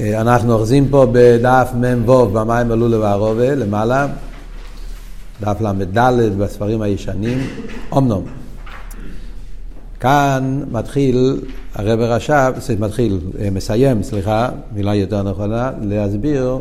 [0.00, 4.06] אנחנו אוחזים פה בדף מ"ו במים עלו וערובה למעלה,
[5.40, 5.98] דף ל"ד
[6.38, 7.38] בספרים הישנים,
[7.92, 8.24] אומנום.
[10.00, 11.40] כאן מתחיל
[11.74, 13.18] הרב רש"ב, מתחיל,
[13.52, 16.58] מסיים, סליחה, מילה יותר נכונה, להסביר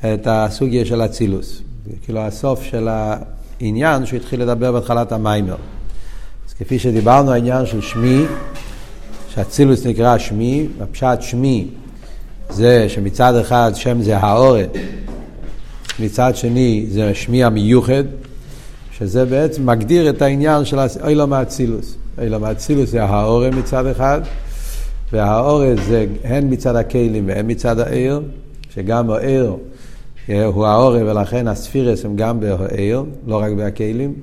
[0.00, 1.62] את הסוגיה של אצילוס.
[2.04, 5.56] כאילו הסוף של העניין שהוא התחיל לדבר בהתחלת המיימר.
[6.48, 8.24] אז כפי שדיברנו, העניין של שמי,
[9.28, 11.68] שאצילוס נקרא שמי, הפשט שמי
[12.50, 14.66] זה שמצד אחד שם זה האורן,
[16.00, 18.04] מצד שני זה שמי המיוחד,
[18.98, 21.96] שזה בעצם מגדיר את העניין של אילום האצילוס.
[22.22, 24.20] אילום האצילוס זה האורן מצד אחד,
[25.12, 28.22] והאורן זה הן מצד הכלים והן מצד העיר,
[28.74, 29.56] שגם העיר
[30.28, 34.14] הוא האורן ולכן הספירס הם גם בעיר, לא רק בהכלים.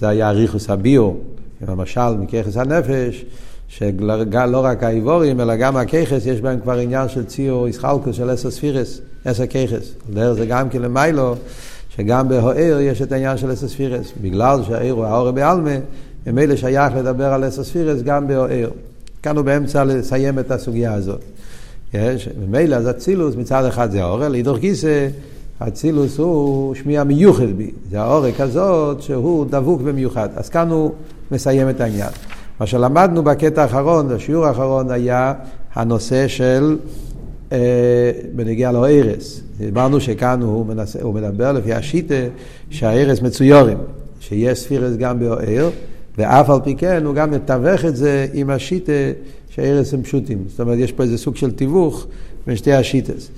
[0.00, 1.20] זה היה ריחוס הביור,
[1.68, 3.24] למשל מככס הנפש.
[3.68, 8.50] שלא רק האיבורים, אלא גם הככס, יש בהם כבר עניין של ציור איסחלקוס של עשר
[8.50, 9.92] ספירס, עשר ככס.
[10.12, 11.34] דרך זה גם כן למיילו,
[11.96, 14.12] שגם בהוער יש את העניין של עשר ספירס.
[14.22, 15.76] בגלל שהעיר הוא האור בעלמה,
[16.26, 18.70] ממילא שייך לדבר על עשר ספירס גם בהוער.
[19.22, 21.20] כאן הוא באמצע לסיים את הסוגיה הזאת.
[21.94, 25.08] יש, ממילא אז אצילוס מצד אחד זה האור, להידור גיסא,
[25.58, 27.70] אצילוס הוא שמיע מיוחד בי.
[27.90, 30.28] זה האור כזאת שהוא דבוק במיוחד.
[30.36, 30.92] אז כאן הוא
[31.30, 32.10] מסיים את העניין.
[32.60, 35.32] מה שלמדנו בקטע האחרון, בשיעור האחרון, היה
[35.74, 36.76] הנושא של
[37.52, 37.58] אה,
[38.34, 39.40] בנגיע לארס.
[39.58, 42.14] דיברנו שכאן הוא, מנסה, הוא מדבר לפי השיטה
[42.70, 43.78] שהארס מצויורים,
[44.20, 45.70] שיש ספירס גם באר,
[46.18, 48.92] ואף על פי כן הוא גם מתווך את זה עם השיטה
[49.48, 50.44] שהארס הם פשוטים.
[50.48, 52.06] זאת אומרת, יש פה איזה סוג של תיווך
[52.46, 53.28] בין שתי השיטס.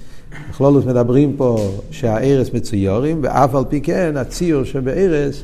[0.51, 5.43] בכלולות מדברים פה שהארס מצויורים, ואף על פי כן הציור שבארס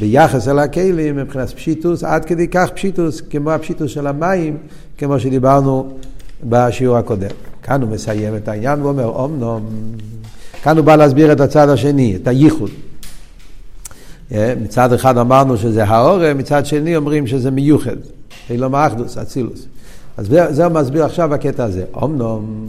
[0.00, 4.56] ביחס אל הכלים מבחינת פשיטוס, עד כדי כך פשיטוס כמו הפשיטוס של המים,
[4.98, 5.92] כמו שדיברנו
[6.44, 7.28] בשיעור הקודם.
[7.62, 9.66] כאן הוא מסיים את העניין ואומר, אמנום,
[10.62, 12.70] כאן הוא בא להסביר את הצד השני, את הייחוד.
[14.32, 17.96] אה, מצד אחד אמרנו שזה האורם, מצד שני אומרים שזה מיוחד,
[18.50, 19.66] אילום האחדוס, אצילוס.
[20.16, 21.84] אז זה הוא מסביר עכשיו בקטע הזה.
[22.04, 22.68] אמנום,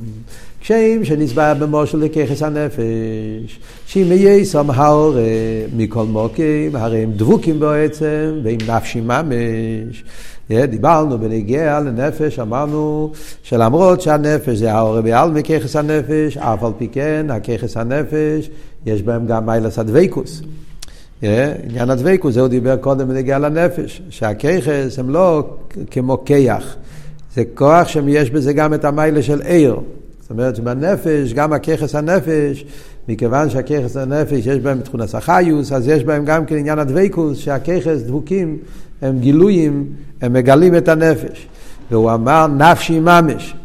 [0.62, 5.22] קשיים שנסבר במושל לככס הנפש, שאם יהיה סום האורה
[5.76, 10.04] מכל מוקים, הרי הם דבוקים בעצם, ועם נפשי ממש.
[10.50, 13.12] דיברנו בנגיע לנפש, אמרנו
[13.44, 18.50] שלמרות שהנפש זה האורה בעל מככס הנפש, אף על פי כן, הככס הנפש,
[18.86, 20.42] יש בהם גם מיילס הדבקוס.
[21.22, 25.44] עניין הדבקוס, זה הוא דיבר קודם בנגיע לנפש, שהככס הם לא
[25.92, 26.76] כמו כיח,
[27.36, 29.76] זה כוח שיש בזה גם את המיילה של עיר.
[30.32, 32.66] זאת אומרת שבנפש, גם הככס הנפש,
[33.10, 38.02] מכיוון שהככס הנפש יש בהם תכונס החיוס, אז יש בהם גם כן עניין הדבקוס, שהככס
[38.06, 38.58] דבוקים,
[39.02, 39.86] הם גילויים,
[40.22, 41.48] הם מגלים את הנפש.
[41.92, 43.56] והוא אמר נפשי ממש.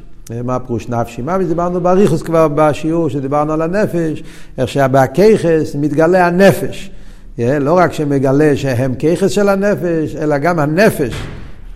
[0.44, 1.44] מה פירוש נפשי ממש?
[1.44, 4.22] דיברנו באריכוס כבר בשיעור שדיברנו על הנפש,
[4.59, 6.91] איך שבככס מתגלה הנפש.
[7.38, 11.15] לא רק שמגלה שהם ככס של הנפש, אלא גם הנפש,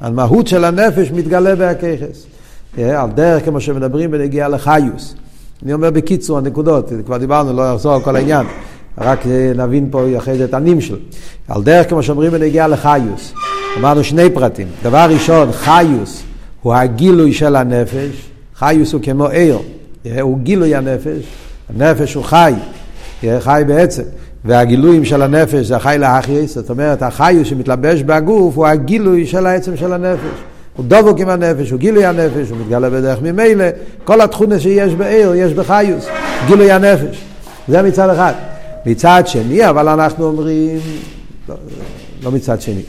[0.01, 2.27] המהות של הנפש מתגלה בהככס.
[2.79, 5.15] על דרך כמו שמדברים בנגיעה לחיוס.
[5.63, 8.47] אני אומר בקיצור הנקודות, כבר דיברנו, לא אחזור על כל העניין,
[8.99, 9.21] רק
[9.57, 10.97] נבין פה אחרי זה את הנמשל.
[11.49, 13.33] על דרך כמו שאומרים בנגיעה לחיוס,
[13.79, 14.69] אמרנו שני פרטים.
[14.83, 16.23] דבר ראשון, חיוס
[16.63, 19.59] הוא הגילוי של הנפש, חיוס הוא כמו עיר,
[20.21, 21.23] הוא גילוי הנפש,
[21.69, 22.55] הנפש הוא חי,
[23.41, 24.03] חי בעצם.
[24.45, 29.77] והגילויים של הנפש זה החי להחייס, זאת אומרת החיוס שמתלבש בגוף הוא הגילוי של העצם
[29.77, 30.50] של הנפש.
[30.81, 33.65] הוא דבוק עם הנפש, הוא גילוי הנפש, הוא מתגלה בדרך ממילא,
[34.05, 36.07] כל התכונה שיש בעיר יש בחיוס,
[36.47, 37.25] גילוי הנפש.
[37.69, 38.33] זה מצד אחד.
[38.87, 40.79] מצד שני, אבל אנחנו אומרים,
[41.49, 41.55] לא,
[42.23, 42.83] לא מצד שני,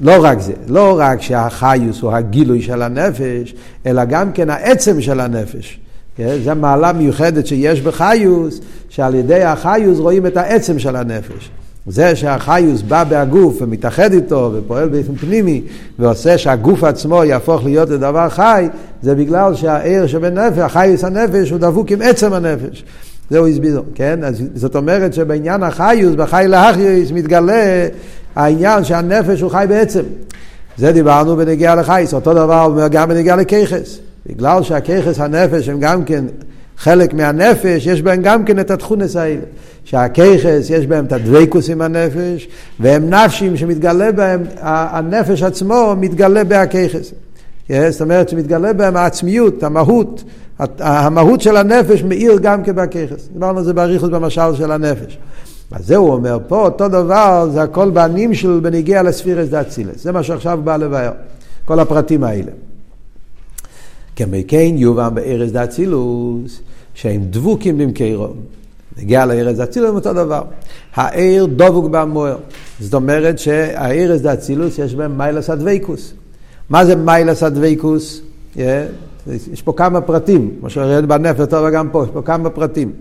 [0.00, 3.54] לא רק זה, לא רק שהחיוס הוא הגילוי של הנפש,
[3.86, 5.78] אלא גם כן העצם של הנפש.
[6.16, 6.36] כן?
[6.44, 11.50] זו מעלה מיוחדת שיש בחיוס, שעל ידי החיוס רואים את העצם של הנפש.
[11.86, 15.62] זה שהחיוס בא בהגוף ומתאחד איתו ופועל באופן פנימי
[15.98, 18.68] ועושה שהגוף עצמו יהפוך להיות לדבר חי,
[19.02, 22.84] זה בגלל שהעיר שבנפש, החיוס הנפש הוא דבוק עם עצם הנפש.
[23.30, 24.24] זהו הסביר, כן?
[24.24, 27.88] אז זאת אומרת שבעניין החיוס, בחי להחיוס, מתגלה
[28.36, 30.02] העניין שהנפש הוא חי בעצם.
[30.78, 33.98] זה דיברנו בנגיעה לחייס, אותו דבר גם בנגיעה לככס.
[34.26, 36.24] בגלל שהככס הנפש הם גם כן
[36.78, 39.40] חלק מהנפש, יש בהם גם כן את התכונס האלה.
[39.84, 42.48] שהכיכס, יש בהם את הדבקוס עם הנפש,
[42.80, 47.12] והם נפשים שמתגלה בהם, הנפש עצמו מתגלה בהכיכס.
[47.88, 50.24] זאת אומרת שמתגלה בהם העצמיות, המהות,
[50.78, 53.28] המהות של הנפש מאיר גם כבכיכס.
[53.32, 55.18] דיברנו על זה באריכות במשל של הנפש.
[55.72, 60.02] אז זה הוא אומר פה, אותו דבר, זה הכל בנים של בניגיע לספירס דאצילס.
[60.02, 61.12] זה מה שעכשיו בא לבאר,
[61.64, 62.50] כל הפרטים האלה.
[64.16, 66.60] כמי כן יובן בארז דאצילוס,
[66.94, 68.28] שהם דבוקים במקרו.
[68.98, 70.42] נגיע לארז דאצילוס אותו דבר.
[70.94, 72.36] העיר דבוק במוער.
[72.80, 76.12] זאת אומרת שהארז דאצילוס יש בהם מיילס הדבקוס.
[76.70, 77.42] מה זה מיילס?
[77.42, 78.58] Yeah.
[79.52, 82.92] יש פה כמה פרטים, כמו שראינו בנפש טוב וגם פה, יש פה כמה פרטים.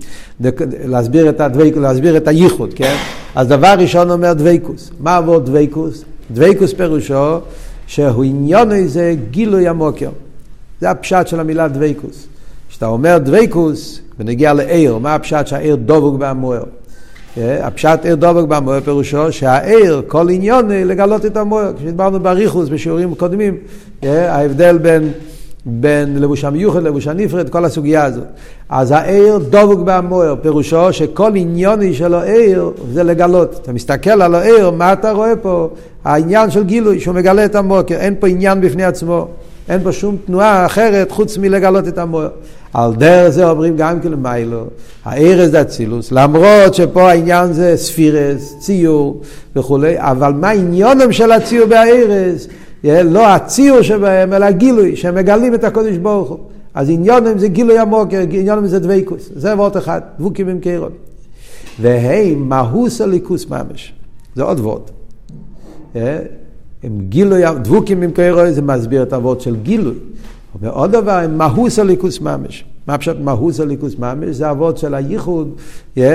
[0.85, 2.95] להסביר את, הדוויק, להסביר את הייחוד, כן?
[3.35, 4.91] אז דבר ראשון אומר דוויקוס.
[4.99, 6.03] מה עבור דוויקוס?
[6.31, 7.39] דוויקוס פירושו
[7.87, 10.09] שהוא עניון איזה גילוי המוקר.
[10.81, 12.27] זה הפשט של המילה דוויקוס.
[12.69, 16.63] כשאתה אומר דוויקוס, ונגיע לעיר, מה הפשט שהעיר דבוק בהמוער?
[17.37, 21.73] הפשט עיר דבוק במוער פירושו שהעיר, כל עניון לגלות את המוער.
[21.77, 23.57] כשדיברנו באריכוס בשיעורים קודמים,
[24.03, 25.11] ההבדל בין
[25.65, 28.23] בין לבוש המיוחד, לבוש הנפרד, כל הסוגיה הזאת.
[28.69, 33.59] אז העיר דבוק בהמוער, פירושו שכל עניוני של העיר זה לגלות.
[33.61, 35.69] אתה מסתכל על העיר, מה אתה רואה פה?
[36.03, 39.27] העניין של גילוי, שהוא מגלה את המוקר, אין פה עניין בפני עצמו.
[39.69, 42.29] אין פה שום תנועה אחרת חוץ מלגלות את המוער.
[42.73, 44.63] על דרך זה אומרים גם כן למיילו,
[45.05, 49.21] הארז אצילוס, למרות שפה העניין זה ספירס, ציור
[49.55, 52.47] וכולי, אבל מה העניונם של הציור בארז?
[52.83, 56.39] לא הציור שבהם, אלא הגילוי, שהם מגלים את הקודש ברוך הוא.
[56.73, 59.29] אז עניונם זה גילוי עמוק, עניונם זה דבקוס.
[59.35, 60.91] זה וורט אחד, דבוקים עם קיירון.
[61.81, 63.93] והם מהוס הליכוס ממש.
[64.35, 64.91] זה עוד וורט.
[66.85, 69.93] הם גילוי, דבוקים עם קיירון זה מסביר את הוורט של גילוי.
[70.61, 72.63] ועוד דבר, הם מהוס הליכוס ממש.
[72.87, 74.35] מה פשוט מהוס הליכוס ממש?
[74.35, 75.49] זה אבות של הייחוד,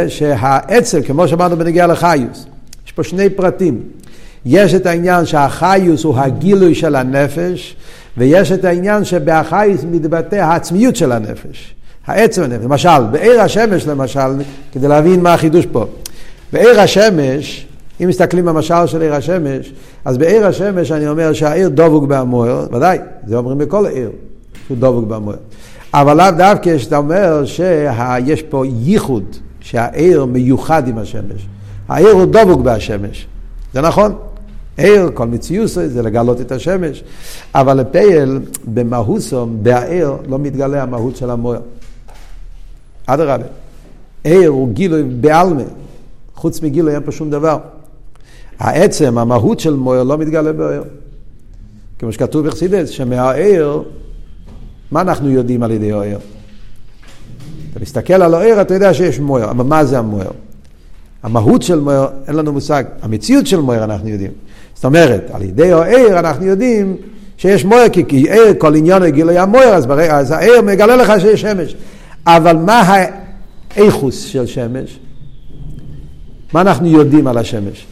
[0.08, 2.46] שהאצל, כמו שאמרנו בנגיעה לחיוס,
[2.86, 3.80] יש פה שני פרטים.
[4.44, 7.76] יש את העניין שהחיוס הוא הגילוי של הנפש,
[8.16, 11.74] ויש את העניין שבהחיוס מתבטא העצמיות של הנפש.
[12.06, 12.64] העצם הנפש.
[12.64, 14.30] למשל, בעיר השמש למשל,
[14.72, 15.86] כדי להבין מה החידוש פה.
[16.52, 17.66] בעיר השמש,
[18.02, 19.72] אם מסתכלים במשל של עיר השמש,
[20.04, 24.10] אז בעיר השמש אני אומר שהעיר דבוק בהמוער, ודאי, זה אומרים בכל עיר,
[24.66, 25.36] שהוא דבוק בהמוער.
[25.94, 29.24] אבל לאו דווקא שאתה אומר שיש פה ייחוד,
[29.60, 31.46] שהעיר מיוחד עם השמש.
[31.88, 33.26] העיר הוא דבוק בהשמש.
[33.74, 34.14] זה נכון.
[34.76, 37.04] עיר, כל מציוס זה לגלות את השמש.
[37.54, 38.40] אבל לפייל,
[38.74, 41.60] במהוסום, בעיר, לא מתגלה המהות של המוער.
[43.06, 43.44] אדרבה.
[44.24, 45.62] עיר הוא גילוי בעלמה.
[46.34, 47.58] חוץ מגילוי אין פה שום דבר.
[48.60, 50.82] העצם, המהות של מוער לא מתגלה בעיר.
[51.98, 53.82] כמו שכתוב בחסידס, שמהעיר,
[54.90, 56.18] מה אנחנו יודעים על ידי העיר?
[57.70, 60.30] אתה מסתכל על העיר, אתה יודע שיש מוער, אבל מה זה המוער?
[61.22, 62.84] המהות של מוער, אין לנו מושג.
[63.02, 64.30] המציאות של מוער אנחנו יודעים.
[64.74, 66.96] זאת אומרת, על ידי העיר אנחנו יודעים
[67.36, 71.40] שיש מוער, כי, כי עיר, כל עניין גילוי המוער, אז, אז העיר מגלה לך שיש
[71.40, 71.76] שמש.
[72.26, 73.06] אבל מה
[73.76, 74.98] האיכוס של שמש?
[76.52, 77.86] מה אנחנו יודעים על השמש?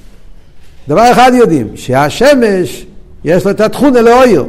[0.88, 2.86] דבר אחד יודעים, שהשמש
[3.24, 4.44] יש לו את התכונה לאויר.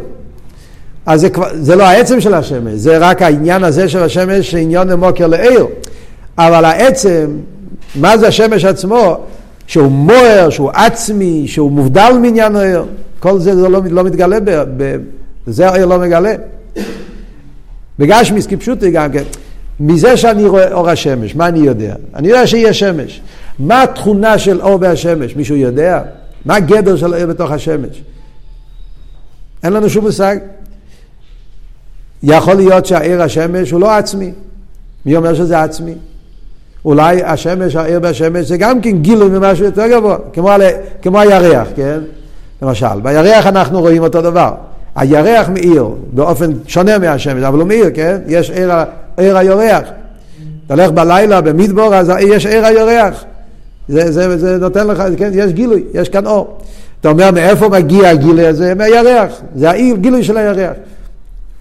[1.06, 5.28] אז זה, זה לא העצם של השמש, זה רק העניין הזה של השמש, שעניין מוקר
[5.28, 5.66] לעיר.
[6.38, 7.28] אבל העצם,
[7.96, 9.18] מה זה השמש עצמו?
[9.68, 12.86] שהוא מוער, שהוא עצמי, שהוא מובדל מעניין העיר.
[13.20, 14.98] כל זה, זה לא, לא מתגלה, ב, ב,
[15.48, 16.34] זה העיר לא מגלה.
[18.00, 19.24] בגשמיס כפשוטי גם כן,
[19.80, 21.96] מזה שאני רואה אור השמש, מה אני יודע?
[22.16, 23.22] אני יודע שיש שמש.
[23.60, 25.36] מה התכונה של אור בהשמש?
[25.36, 26.02] מישהו יודע?
[26.50, 28.04] מה הגדר של העיר בתוך השמש?
[29.64, 30.36] אין לנו שום מושג.
[32.24, 34.32] יכול להיות שהעיר השמש הוא לא עצמי.
[35.06, 35.94] מי אומר שזה עצמי?
[36.86, 40.62] אולי השמש, העיר בשמש, זה גם כן גילוי ממשהו יותר גבוה, כמו, על,
[41.02, 42.00] כמו הירח, כן?
[42.62, 44.54] למשל, בירח אנחנו רואים אותו דבר.
[44.96, 48.18] הירח מאיר באופן שונה מהשמש, אבל הוא מאיר, כן?
[48.28, 48.72] יש עיר,
[49.18, 49.84] עיר הירח.
[50.66, 53.24] אתה הולך בלילה במדבור, אז יש עיר הירח.
[53.90, 55.32] זה, זה, זה נותן לך, כן?
[55.34, 56.58] יש גילוי, יש כאן אור.
[57.02, 58.76] אתה אומר, מאיפה מגיע הגילוי הזה?
[58.76, 59.42] מהירח.
[59.56, 60.76] זה הגילוי של הירח.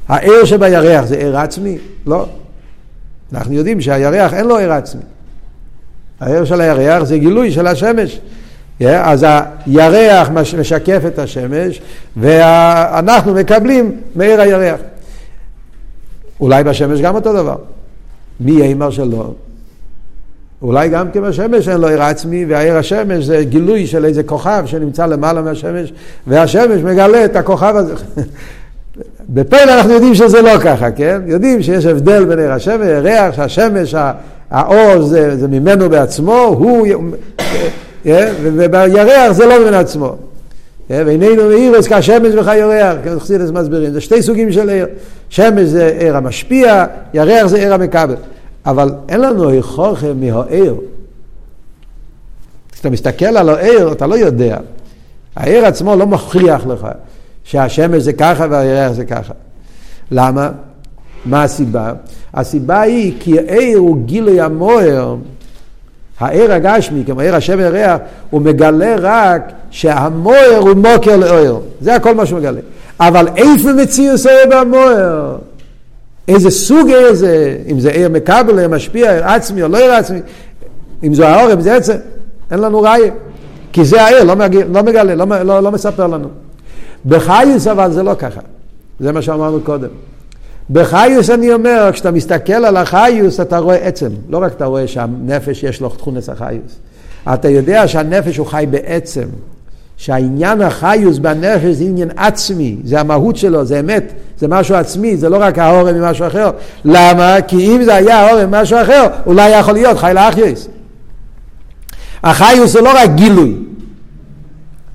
[0.08, 1.78] העיר שבירח זה עיר עצמי?
[2.06, 2.26] לא.
[3.32, 5.02] אנחנו יודעים שהירח אין לו עיר עצמי.
[6.20, 8.20] העיר של הירח זה גילוי של השמש.
[8.80, 9.26] Yeah, אז
[9.66, 11.80] הירח משקף את השמש,
[12.16, 14.80] ואנחנו מקבלים מעיר הירח.
[16.40, 17.56] אולי בשמש גם אותו דבר.
[18.40, 19.34] מי אימר שלו?
[20.62, 24.62] אולי גם כי בשמש אין לו עיר עצמי, והעיר השמש זה גילוי של איזה כוכב
[24.66, 25.92] שנמצא למעלה מהשמש,
[26.26, 27.94] והשמש מגלה את הכוכב הזה.
[29.34, 31.20] בפלא אנחנו יודעים שזה לא ככה, כן?
[31.26, 33.94] יודעים שיש הבדל בין עיר השמש, ריח, שהשמש,
[34.50, 36.86] האור זה, זה ממנו בעצמו, הוא,
[38.06, 40.16] אה, ובירח זה לא ממנו עצמו.
[40.90, 44.86] אה, ואיננו מאירס כשמש וכירח, כן, חסידס מסבירים, זה שתי סוגים של עיר.
[45.28, 46.84] שמש זה עיר המשפיע,
[47.14, 48.14] ירח זה עיר המקבל.
[48.68, 50.74] אבל אין לנו איכוכם מהעיר.
[52.72, 54.58] כשאתה מסתכל על העיר, אתה לא יודע.
[55.36, 56.88] העיר עצמו לא מכריח לך.
[57.44, 59.32] שהשמש זה ככה והירח זה ככה.
[60.10, 60.50] למה?
[61.24, 61.92] מה הסיבה?
[62.34, 65.16] הסיבה היא כי העיר הוא גילוי המוער,
[66.20, 71.58] העיר הגשמי, כמו עיר השם ירח, הוא מגלה רק שהמוער הוא מוקר לאויר.
[71.80, 72.60] זה הכל מה שהוא מגלה.
[73.00, 75.36] אבל איפה מציאוס העיר במוער?
[76.28, 77.56] איזה סוג עיר זה?
[77.70, 80.18] אם זה עיר מקבל, עיר משפיע, עיר עצמי או לא עיר עצמי,
[81.02, 81.96] אם זה האור, אם זה עצם,
[82.50, 83.12] אין לנו ראיה.
[83.72, 86.28] כי זה העיר, לא, מגיע, לא מגלה, לא, לא, לא מספר לנו.
[87.06, 88.40] בחיוס אבל זה לא ככה.
[89.00, 89.88] זה מה שאמרנו קודם.
[90.70, 95.62] בחיוס אני אומר, כשאתה מסתכל על החיוס אתה רואה עצם, לא רק אתה רואה שהנפש
[95.62, 96.76] יש לו תכונס החיוס.
[97.34, 99.24] אתה יודע שהנפש הוא חי בעצם,
[99.98, 105.28] שהעניין החיוס בנפש זה עניין עצמי, זה המהות שלו, זה אמת, זה משהו עצמי, זה
[105.28, 106.50] לא רק ההורם ממשהו אחר.
[106.84, 107.36] למה?
[107.48, 110.68] כי אם זה היה ההורם ממשהו אחר, אולי יכול להיות חי לאחייס.
[112.22, 113.54] החיוס זה לא רק גילוי.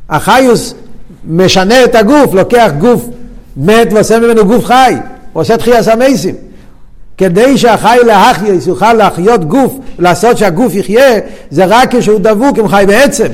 [0.10, 0.74] החיוס
[1.27, 3.05] משנה את הגוף, לוקח גוף
[3.57, 4.93] מת ועושה ממנו גוף חי,
[5.33, 6.36] עושה תחייה סמייסים.
[7.17, 11.19] כדי שהחי להחייס יוכל להחיות גוף, לעשות שהגוף יחיה,
[11.50, 13.27] זה רק כשהוא דבוק עם חי בעצם.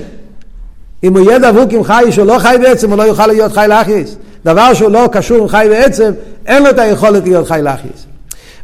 [1.04, 3.66] אם הוא יהיה דבוק עם חי שהוא לא חי בעצם, הוא לא יוכל להיות חי
[3.70, 4.16] להחייס.
[4.46, 6.12] דבר שהוא לא קשור עם חי בעצם,
[6.46, 8.06] אין לו את היכולת להיות חי להחייס.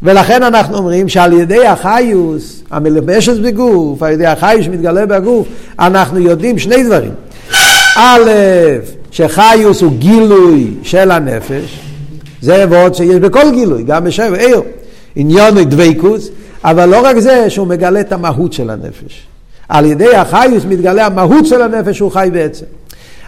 [0.03, 5.47] ולכן אנחנו אומרים שעל ידי החיוס, המלבשת בגוף, על ידי החיוס שמתגלה בגוף,
[5.79, 7.11] אנחנו יודעים שני דברים.
[7.95, 8.31] א',
[9.11, 11.79] שחיוס הוא גילוי של הנפש,
[12.41, 14.61] זה ועוד שיש בכל גילוי, גם בשם עיר.
[15.15, 16.29] עניון דבייקוס,
[16.63, 19.27] אבל לא רק זה, שהוא מגלה את המהות של הנפש.
[19.69, 22.65] על ידי החיוס מתגלה המהות של הנפש שהוא חי בעצם.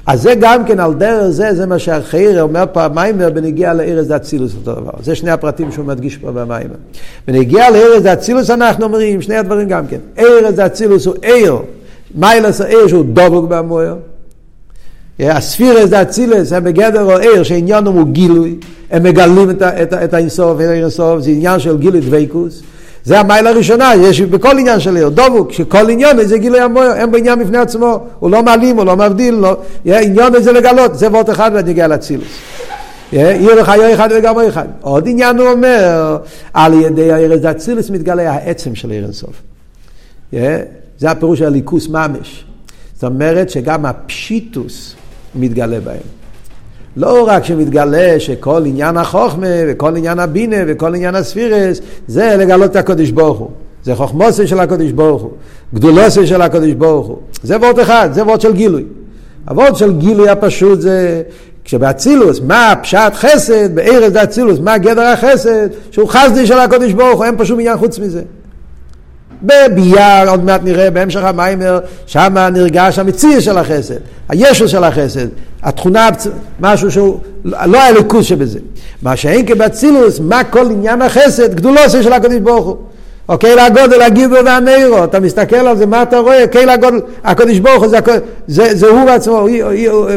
[0.07, 4.55] אז זה גם כן על דרך זה, זה מה שהחייר אומר פעמיימר בנגיע לארז דאצילוס
[4.55, 4.91] אותו דבר.
[5.03, 6.75] זה שני הפרטים שהוא מדגיש פה במיימר.
[7.27, 9.97] בנגיע לארז דאצילוס אנחנו אומרים שני הדברים גם כן.
[10.19, 11.57] ארז דאצילוס הוא עיר,
[12.15, 13.95] מיילס העיר שהוא דבוק במוער.
[15.19, 18.55] הספירס דאצילס הם בגדר או עיר שעניינם הוא גילוי,
[18.91, 22.61] הם מגלים את, את, האינסוף, את האינסוף, זה עניין של גילוי דבייקוס.
[23.07, 27.11] זה המיילה הראשונה, יש בכל עניין של עיר, דבוק, שכל עניין זה גילוי המוער, אין
[27.11, 31.07] בו עניין בפני עצמו, הוא לא מעלים, הוא לא מבדיל, לא, עניין זה לגלות, זה
[31.07, 32.27] וורט אחד ונגיע לאצילוס.
[33.11, 34.67] יהיה לך יהיה אחד וגם אחד.
[34.81, 36.17] עוד עניין הוא אומר,
[36.53, 39.41] על ידי הארץ אצילוס מתגלה העצם של עיר אינסוף.
[40.99, 42.45] זה הפירוש של הליכוס ממש.
[42.93, 44.95] זאת אומרת שגם הפשיטוס
[45.35, 46.16] מתגלה בהם.
[46.97, 52.75] לא רק שמתגלה שכל עניין החוכמה וכל עניין הבינה וכל עניין הספירס זה לגלות את
[52.75, 53.49] הקודש ברוך הוא.
[53.83, 55.31] זה חוכמוסי של הקודש ברוך הוא,
[55.73, 57.17] גדולוסי של הקודש ברוך הוא.
[57.43, 58.83] זה וורט אחד, זה וורט של גילוי.
[59.47, 61.21] הוורד של גילוי הפשוט זה
[61.63, 67.17] כשבאצילוס, מה פשט חסד, בארץ זה אצילוס, מה גדר החסד, שהוא חסדי של הקודש ברוך
[67.17, 68.21] הוא, אין פה שום עניין חוץ מזה.
[69.43, 73.95] בביאר, עוד מעט נראה בהמשך המיימר, שם נרגש המציא של החסד,
[74.29, 75.27] הישו של החסד,
[75.63, 76.09] התכונה,
[76.59, 78.59] משהו שהוא לא הליכוז שבזה.
[79.01, 82.77] מה שאין כבאצילוס, מה כל עניין החסד, גדולוסי של הקודש ברוך הוא.
[83.29, 86.47] או קהיל הגודל הגיבו והנרו, אתה מסתכל על זה, מה אתה רואה?
[86.47, 87.99] קהיל הגודל, הקודש ברוך הוא, זה,
[88.47, 90.07] זה, זה הוא בעצמו, אילו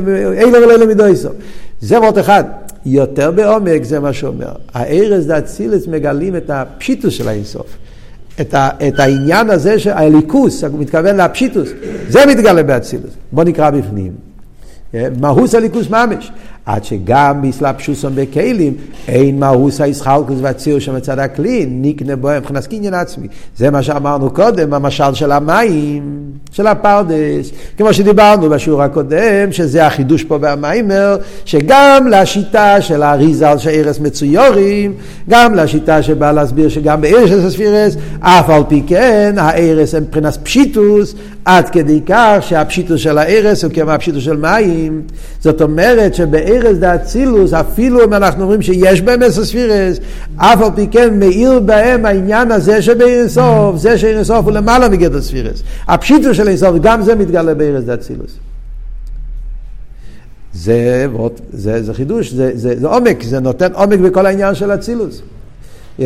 [0.63, 1.29] ולאילו מדויסו.
[1.81, 2.45] זה עוד אחד.
[2.87, 4.53] יותר בעומק זה מה שאומר.
[4.75, 7.67] הארז דאצילס מגלים את הפשיטוס של האינסוף.
[8.41, 11.69] את, ה, את העניין הזה, הליכוס, הוא מתכוון לפשיטוס,
[12.09, 13.11] זה מתגלה באצילוס.
[13.33, 14.13] בוא נקרא בפנים.
[15.21, 16.33] מהוס הליכוס ממש.
[16.75, 18.75] עד שגם בסלפשוסון בכלים
[19.09, 23.29] אין מהוס הישחלקוס והציר שמצד הכלי נקנה בו מבחינת קניין עצמי.
[23.57, 26.03] זה מה שאמרנו קודם, המשל של המים,
[26.53, 27.51] של הפרדס.
[27.77, 34.93] כמו שדיברנו בשיעור הקודם, שזה החידוש פה במיימר, שגם לשיטה של האריזה של ארס מצויורים,
[35.29, 40.39] גם לשיטה שבאה להסביר שגם בארס של הספירס, אף על פי כן, הארס הם מבחינת
[40.43, 45.03] פשיטוס, עד כדי כך שהפשיטוס של הארס הוא כמו הפשיטוס של מים.
[45.41, 46.15] זאת אומרת
[46.61, 49.99] שבארס דאצילוס, אפילו אם אנחנו אומרים שיש בהם עשר ספירס,
[50.37, 55.63] אף על פי כן מאיר בהם העניין הזה שבאינסוף, זה שאינסוף הוא למעלה מגדר ספירס.
[55.89, 58.31] הפשיטוס של אינסוף, גם זה מתגלה בארס דאצילוס.
[60.55, 61.07] זה,
[61.53, 65.23] זה, זה חידוש, זה, זה, זה עומק, זה נותן עומק בכל העניין של אצילוס.
[66.01, 66.05] Yeah,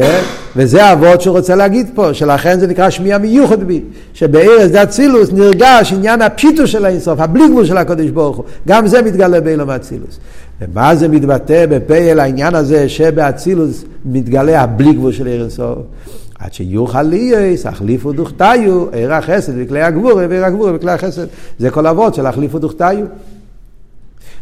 [0.57, 3.83] וזה אבות שהוא רוצה להגיד פה, שלכן זה נקרא שמיע מיוחד בי,
[4.15, 8.87] שבארץ דה אצילוס נרגש עניין הפשיטוס של האינסוף, הבלי גבול של הקודש ברוך הוא, גם
[8.87, 10.19] זה מתגלה באילום האצילוס.
[10.61, 15.79] ומה זה מתבטא בפייל העניין הזה שבאצילוס מתגלה הבלי גבול של אינסוף?
[16.39, 21.27] עד שיוכל ליאס, החליפו דוכתיו, עיר החסד וכלי הגבור, ועיר הגבור וכלי החסד.
[21.59, 23.07] זה כל אבות של החליפו דוכתיו.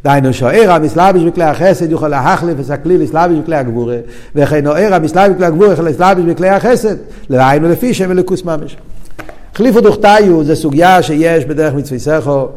[0.04, 3.96] דהיינו שאיר המסלביש בכלי החסד יוכל להחליף את הכלי לסלביש בכלי הגבורה,
[4.34, 6.96] וכן אויר המסלביש בכלי הגבורה יכול לסלביש בכלי החסד,
[7.30, 8.76] דהיינו לפי שם אלוקוס ממש.
[9.52, 12.48] החליפו דוכתיו זה סוגיה שיש בדרך מצווי סכו,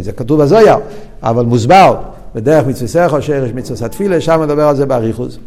[0.00, 0.76] זה כתוב בזויר,
[1.22, 1.96] אבל מוסבר
[2.34, 5.38] בדרך מצווי סכו, שרש מצווה התפילה, שם מדבר על זה באריכוס.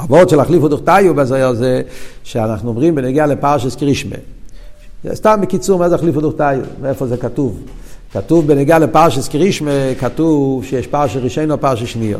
[0.00, 1.82] הוורד של החליפו דוכתיו בזויר זה
[2.22, 4.16] שאנחנו אומרים בנגיע לפרשס קרישמה.
[5.12, 6.58] סתם בקיצור, מה זה החליפו דוכתיו?
[6.82, 7.60] מאיפה זה כתוב?
[8.12, 12.18] כתוב בנגיע לפרשס קרישמה, כתוב שיש פרשס ראשינו ופרשס שניו.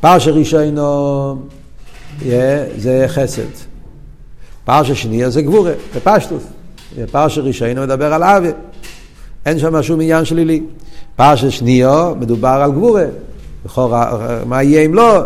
[0.00, 1.36] פרשס ראשינו
[2.76, 3.42] זה חסד.
[4.64, 6.42] פרשס שניו זה גבורה, זה פשטוס.
[7.10, 8.50] פרשס ראשינו מדבר על עוול.
[9.46, 10.62] אין שם שום עניין שלילי.
[11.16, 13.04] פרשס שניו מדובר על גבורה.
[13.64, 15.24] לכאורה, מה יהיה אם לא?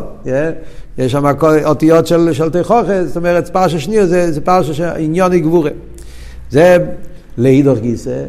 [0.99, 1.25] יש שם
[1.65, 5.71] אותיות של, של תכוכת, זאת אומרת, פרשס שניו זה, זה פרשס שעניון היא גבורה.
[6.51, 6.77] זה
[7.39, 8.25] להידור גיסא,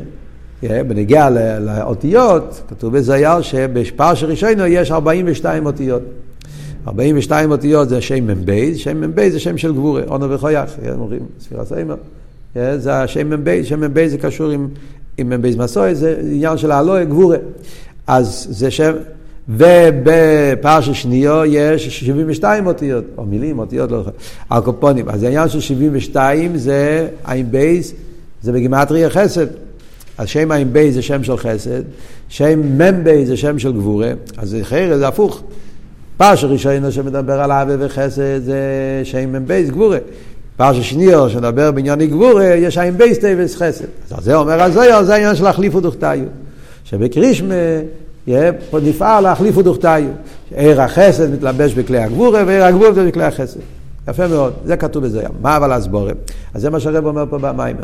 [0.88, 1.30] בנגיע
[1.60, 6.02] לאותיות, כתוב בזייר שבפרשס ראשינו יש 42 אותיות.
[6.88, 11.66] 42 אותיות זה שם מ"ב, שם מ"ב זה שם של גבורה, אונו וחויך, אומרים ספירה
[11.66, 11.96] סיימר.
[12.56, 14.68] זה השם מ"ב, שם מ"ב זה קשור עם,
[15.30, 17.38] מ"ב מסוי, זה עניין של הלוי גבורה.
[18.08, 18.94] אז זה שם,
[19.50, 24.12] ובפרשת שניו יש 72 אותיות, או מילים, אותיות, לא זוכר,
[24.50, 25.10] הקופונים.
[25.10, 27.08] אז העניין של 72 זה
[27.52, 27.94] בייס,
[28.42, 29.48] זה בגימטריה חסד.
[30.24, 31.82] אז שם עין בייס זה שם של חסד,
[32.30, 35.42] שם מ"ם בייס זה שם של גבורה, אז אחרת זה הפוך.
[36.18, 38.62] פרשת ראשונה שמדבר על אהבה וחסד זה
[39.04, 39.98] שם מ"ם בייס גבורה.
[40.58, 43.86] פרשת שניו שמדבר בענייני גבורה, יש עין בייס טייבס חסד.
[44.12, 46.20] אז זה אומר על זה, זה העניין של החליפו דוכתיו.
[46.84, 47.54] שבקרישמה
[48.70, 50.04] פה נפעל להחליפו דוכתיו.
[50.56, 53.60] עיר החסד מתלבש בכלי הגבורה ועיר הגבורה מתלבש בכלי החסד.
[54.08, 55.24] יפה מאוד, זה כתוב בזה.
[55.42, 56.16] מה אבל הסבורם?
[56.54, 57.84] אז זה מה שהרב אומר פה במיימר.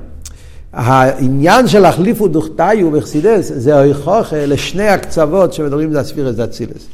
[0.73, 6.87] העניין של החליפו דוכתיו בחסידס זה הוכחה לשני הקצוות שמדברים על הספירס דאצילס.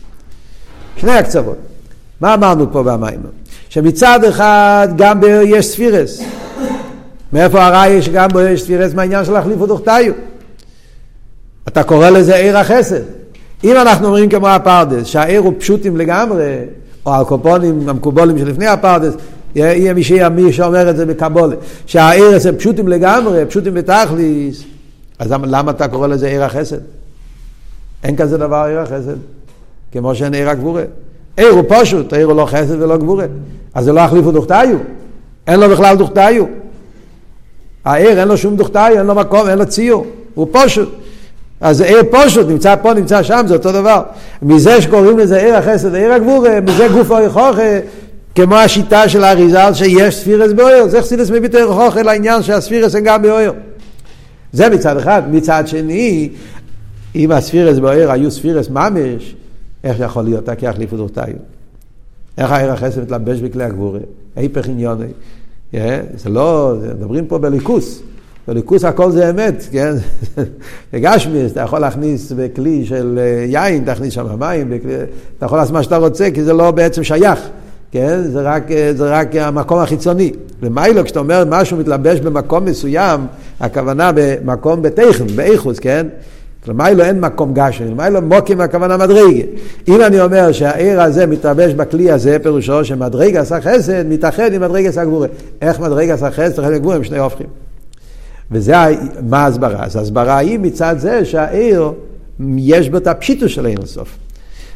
[0.98, 1.58] שני הקצוות.
[2.22, 3.30] מה אמרנו פה במיימר?
[3.70, 6.22] שמצד אחד גם באר יש ספירס.
[7.34, 10.14] מאיפה הראי שגם באר יש ספירס מהעניין של החליפו דוכתיו?
[11.68, 13.02] אתה קורא לזה עיר החסד.
[13.64, 16.58] אם אנחנו אומרים כמו הפרדס, שהעיר הוא פשוטים לגמרי,
[17.06, 19.14] או הקופונים המקובולים שלפני הפרדס,
[19.56, 24.64] יהיה מי מי שאומר את זה בקבולה, שהעיר זה פשוטים לגמרי, פשוטים בתכליס,
[25.20, 26.78] אז למה אתה קורא לזה עיר החסד?
[28.04, 29.16] אין כזה דבר עיר החסד,
[29.92, 30.84] כמו שאין עיר הגבורה.
[31.38, 33.26] עיר הוא פשוט, עיר הוא לא חסד ולא גבורה.
[33.74, 34.78] אז זה לא יחליפו דוכתיו,
[35.48, 36.46] אין לו בכלל דוכתיו.
[37.86, 40.90] העיר אין לו שום דוכתיו, אין לו מקום, אין לו ציור, הוא פשוט.
[41.62, 44.02] אז עיר פושט, נמצא פה, נמצא שם, זה אותו דבר.
[44.42, 47.80] מזה שקוראים לזה עיר החסד ועיר הגבורה, מזה גוף אוי חוכה,
[48.36, 53.04] כמו השיטה של האריזל שיש ספירס באויר, זה חסידס מביא את חוכה לעניין שהספירס הם
[53.04, 53.54] גם באויר.
[54.54, 55.22] זה מצד אחד.
[55.32, 56.30] מצד שני,
[57.16, 59.36] אם הספירס באויר היו ספירס ממש,
[59.84, 61.24] איך יכול להיות כי יחליפו דורתיו?
[62.38, 64.00] איך העיר החסד מתלבש בכלי הגבורה?
[64.36, 65.06] היפך עניוני.
[65.74, 68.02] זה לא, מדברים פה בליכוס.
[68.48, 69.94] בליכוס הכל זה אמת, כן?
[70.94, 74.94] בגשמיס, אתה יכול להכניס בכלי של אה, יין, תכניס שם מים, בכלי,
[75.38, 77.40] אתה יכול לעשות מה שאתה רוצה, כי זה לא בעצם שייך,
[77.96, 78.22] כן?
[78.24, 80.32] זה רק, אה, זה רק המקום החיצוני.
[80.62, 83.22] למיילו, כשאתה אומר משהו מתלבש במקום מסוים,
[83.60, 86.08] הכוונה במקום בתכן, באיכוס, כן?
[86.68, 89.44] למיילו אין מקום גשמי, למיילו מוקים הכוונה מדרגה.
[89.88, 94.90] אם אני אומר שהעיר הזה מתלבש בכלי הזה, פירושו שמדרגה עשה חסד, מתאחד עם מדרגה
[94.90, 95.28] עשה גבורה.
[95.62, 97.48] איך מדרגה עשה חסד, עם גבורה, הם שני הופכים.
[98.52, 98.74] וזה,
[99.22, 99.84] מה ההסברה?
[99.84, 101.92] אז ההסברה היא מצד זה שהעיר,
[102.58, 104.25] יש בו את הפשיטוס של עיר אינסוף.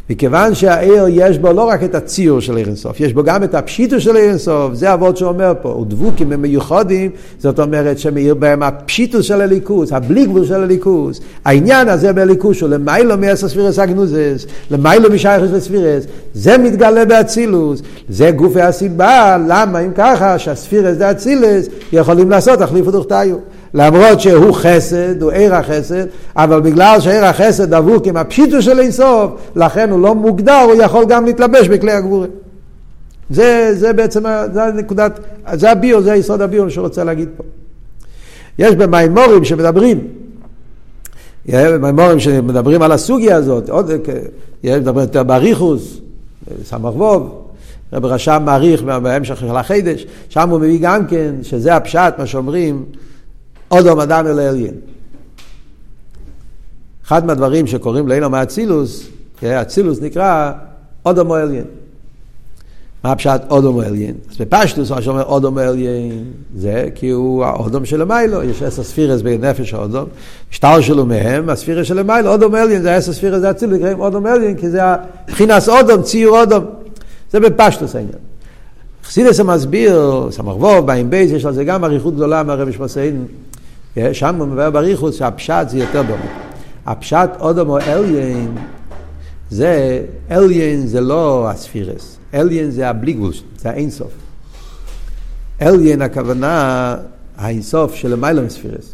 [0.10, 3.56] מכיוון שהעיר יש בו לא רק את הציור של עיר אינסוף, יש בו גם את
[3.56, 8.63] הפשיטוס של עיר אינסוף, זה אבות שאומר פה, ודבוקים הם מיוחדים, זאת אומרת שמאיר בהם
[8.63, 11.22] הפשיטוס של הליכוס, הבלי גבול של הליכוס.
[11.45, 18.32] העניין הזה בליכוס הוא למיילו מעשר ספירס אגנוזס, למיילו משייכוס וספירס, זה מתגלה באצילוס, זה
[18.32, 23.36] גופי הסיבה, למה אם ככה שהספירס דה אצילס יכולים לעשות תחליפו דוכתיו.
[23.73, 26.05] למרות שהוא חסד, הוא עיר החסד,
[26.36, 31.05] אבל בגלל שעיר החסד דבוק עם הפשיטו של אינסוף, לכן הוא לא מוגדר, הוא יכול
[31.05, 32.29] גם להתלבש בכלי הגבורים.
[33.29, 35.19] זה, זה בעצם, זה הנקודת,
[35.53, 37.43] זה הביור, זה היסוד הביור שרוצה להגיד פה.
[38.60, 40.08] יש במימורים שמדברים,
[41.49, 43.91] במימורים שמדברים על הסוגיה הזאת, עוד,
[44.63, 45.97] מדברים יותר באריכוס,
[46.63, 47.45] סמ"ך ווב,
[47.93, 52.86] רב רשם מעריך בהמשך של החידש, שם הוא מביא גם כן, שזה הפשט, מה שאומרים,
[53.71, 54.73] אודום אדם אל העליין.
[57.05, 59.08] אחד מהדברים שקוראים לאילו מאצילוס,
[59.43, 60.51] אצילוס נקרא
[61.05, 61.65] אודום העליין.
[63.03, 64.15] מה הפשט אודום העליין?
[64.32, 66.23] אז בפשטוס מה שאומר אודום העליין
[66.55, 70.05] זה כי הוא האודום של המיילו, יש עשר ספירס בנפש האודום,
[70.51, 74.25] שטר שלו מהם, הספירס של המיילו, אודום העליין זה עשר ספירס זה אצילוס, נקראים אודום
[74.25, 74.82] העליין כי זה
[75.27, 76.65] מבחינת אודום, ציור אודום.
[77.32, 78.19] זה בפשטוס העניין.
[79.03, 83.25] חסידס המסביר, סמ"ך ווב, בעין בייס, יש על זה גם אריכות גדולה מהרבי שמוסיין,
[84.13, 86.25] שם הוא מבאר בריחוס שהפשט זה יותר דומה.
[86.86, 88.58] הפשט אודום או אליין,
[89.49, 92.17] זה, אליין זה לא הספירס.
[92.34, 94.12] אליין זה הבלי גבול, זה האינסוף.
[95.62, 96.95] אליין הכוונה
[97.38, 98.93] האינסוף של למעלה מספירס.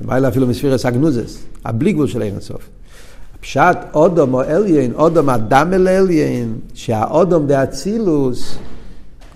[0.00, 2.68] למעלה אפילו מספירס הגנוזס, הבלי גבול של אינסוף.
[3.40, 8.58] פשט אודום או אליין, אודום אדם אל אליין, שהאודום דאצילוס,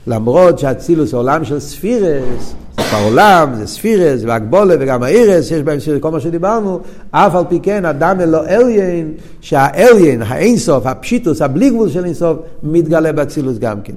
[0.09, 5.63] למרות שאצילוס הוא עולם של ספירס, זה כבר עולם, זה ספירס, והגבולה וגם האירס, יש
[5.63, 11.43] בהם ספירס, כל מה שדיברנו, אף על פי כן אדם אלו אליין, שהאליין, האינסוף, הפשיטוס,
[11.43, 13.93] הבלי גבול של אינסוף, מתגלה באצילוס גם כן.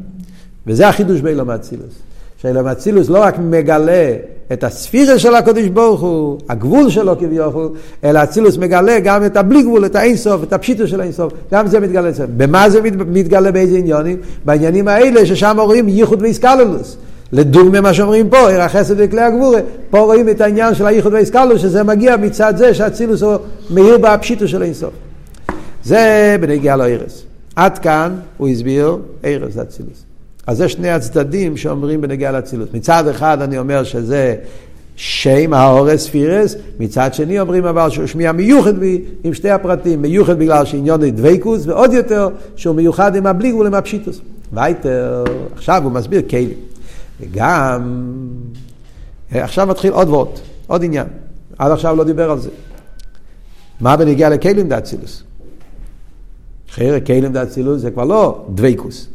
[0.67, 2.10] וזה החידוש באילום האצילוס.
[2.41, 4.13] שאילום האצילוס לא רק מגלה
[4.53, 7.69] את הספירה של הקדוש ברוך הוא, הגבול שלו כביכול,
[8.03, 11.79] אלא אצילוס מגלה גם את הבלי גבול, את האינסוף, את הפשיטוס של האינסוף, גם זה
[11.79, 12.33] מתגלה אצלנו.
[12.37, 14.17] במה זה מתגלה באיזה עניונים?
[14.45, 16.97] בעניינים האלה ששם רואים ייחוד ואיסקלולוס.
[17.31, 21.61] לדוגמה מה שאומרים פה, עיר החסד וכלי הגבורה, פה רואים את העניין של הייחוד והאיסקלולוס,
[21.61, 23.35] שזה מגיע מצד זה שהאצילוס הוא
[23.69, 24.93] מאיר בפשיטוס של האינסוף.
[25.83, 27.23] זה בנגיעה לאירס.
[27.55, 30.10] עד כאן הוא הסביר אירס אצילוס.
[30.47, 32.73] אז זה שני הצדדים שאומרים בנגיעה לאצילות.
[32.73, 34.35] מצד אחד אני אומר שזה
[34.95, 40.39] שם האורס פירס, מצד שני אומרים אבל שהוא שמיע מיוחד בי עם שתי הפרטים, מיוחד
[40.39, 44.21] בגלל שעניון דבקוס, ועוד יותר שהוא מיוחד עם הבלי גבול עם הפשיטוס.
[44.53, 45.23] וייטר,
[45.55, 46.53] עכשיו הוא מסביר כלים.
[47.21, 48.03] וגם,
[49.31, 51.07] עכשיו מתחיל עוד ועוד, עוד עניין.
[51.57, 52.49] עד עכשיו לא דיבר על זה.
[53.79, 55.23] מה בנגיעה לכלים דאצילוס?
[56.69, 59.10] אחרי כלים דאצילוס זה כבר לא דבקוס.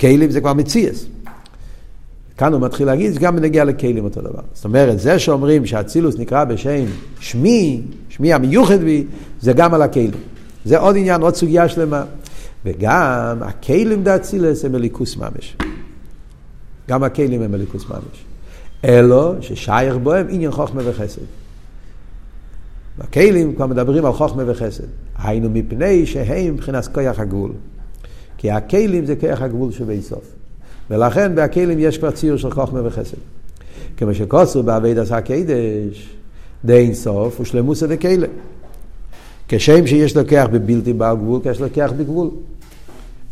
[0.00, 1.06] כלים זה כבר מציאס.
[2.36, 4.40] כאן הוא מתחיל להגיד, גם בנגיע לכלים אותו דבר.
[4.52, 6.84] זאת אומרת, זה שאומרים שהאצילוס נקרא בשם
[7.20, 9.04] שמי, שמי המיוחד בי,
[9.40, 10.10] זה גם על הכלים.
[10.64, 12.04] זה עוד עניין, עוד סוגיה שלמה.
[12.64, 15.56] וגם הכלים דאצילס הם מליכוס ממש.
[16.88, 18.24] גם הכלים הם מליכוס ממש.
[18.84, 21.22] אלו ששייך בוהם עניין חוכמה וחסד.
[22.98, 24.84] בכלים כבר מדברים על חוכמה וחסד.
[25.18, 27.52] היינו מפני שהם מבחינת כוח הגבול.
[28.38, 30.24] כי הכלים זה כרך הגבול שבאיסוף.
[30.90, 33.16] ולכן בהכלים יש כבר ציור של חוכמה וחסד.
[33.96, 36.16] כמו שקוסו בעביד עשה קידש,
[36.64, 38.26] די אינסוף ושלמוסא דקלה.
[39.48, 42.30] כשם שיש לו כרך בבלתי בעל גבול, כשיש לו כרך בגבול.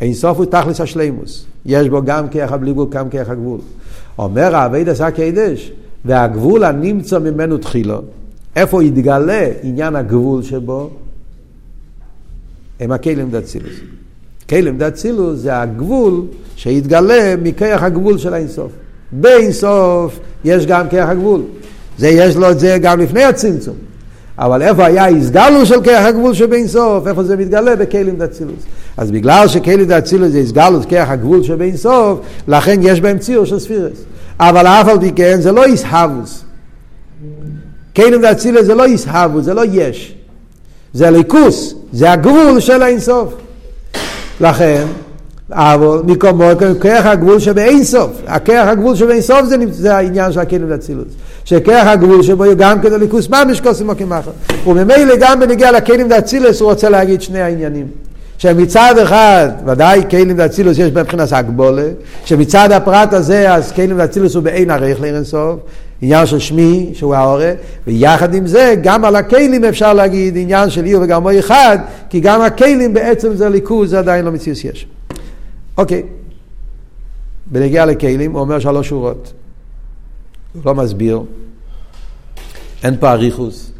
[0.00, 1.46] אינסוף הוא תכלס השלימוס.
[1.66, 3.60] יש בו גם כרך הבלי גבול, גם כרך הגבול.
[4.18, 5.72] אומר העביד עשה קידש,
[6.04, 8.02] והגבול הנמצא ממנו תחילו,
[8.56, 10.90] איפה יתגלה עניין הגבול שבו?
[12.80, 13.74] הם הכלים דצילוס.
[14.48, 16.22] כלם דאצילוס זה הגבול
[16.56, 18.72] שהתגלה מכיח הגבול של האינסוף.
[19.12, 21.40] באינסוף יש גם כיח הגבול.
[21.98, 23.74] זה יש לו את זה גם לפני הצמצום.
[24.38, 27.06] אבל איפה היה הסגלו של כיח הגבול שבאינסוף?
[27.06, 27.76] איפה זה מתגלה?
[27.76, 28.62] בכלים דאצילוס.
[28.96, 33.98] אז בגלל שכלים דאצילוס זה הסגלו כיח הגבול שבאינסוף, לכן יש בהם ציור של ספירס.
[34.40, 36.44] אבל אף על פי כן זה לא איסהבוס.
[37.96, 40.14] כלים דאצילוס זה לא איסהבוס, זה לא יש.
[40.92, 43.34] זה ליכוס, זה הגבול של האינסוף.
[44.40, 44.86] לכן,
[45.50, 46.44] אבל מקומו
[46.80, 48.10] כרך הגבול שבאין סוף.
[48.26, 51.06] הכרך הגבול שבאין סוף זה, זה העניין של הכלים לאצילות.
[51.44, 54.30] שכרך הגבול שבו גם כדי ליכוס ממש כוסם וכמחר.
[54.66, 57.86] וממילא גם בנגיע לכלים לאצילוס הוא רוצה להגיד שני העניינים.
[58.38, 61.88] שמצד אחד, ודאי כלים ואצילוס יש מבחינת הגבולה,
[62.24, 65.60] שמצד הפרט הזה, אז כלים ואצילוס הוא באין ערך לאינסוף,
[66.04, 67.52] עניין של שמי, שהוא ההורה,
[67.86, 71.78] ויחד עם זה, גם על הכלים אפשר להגיד עניין של עיר וגרמו אחד,
[72.10, 74.86] כי גם הכלים בעצם זה ליכוז, זה עדיין לא מציאוס יש.
[75.78, 76.02] אוקיי,
[77.46, 79.32] בנגיע לכלים, הוא אומר שלוש שורות.
[80.52, 81.22] הוא לא מסביר,
[82.82, 83.70] אין פה אריכוס.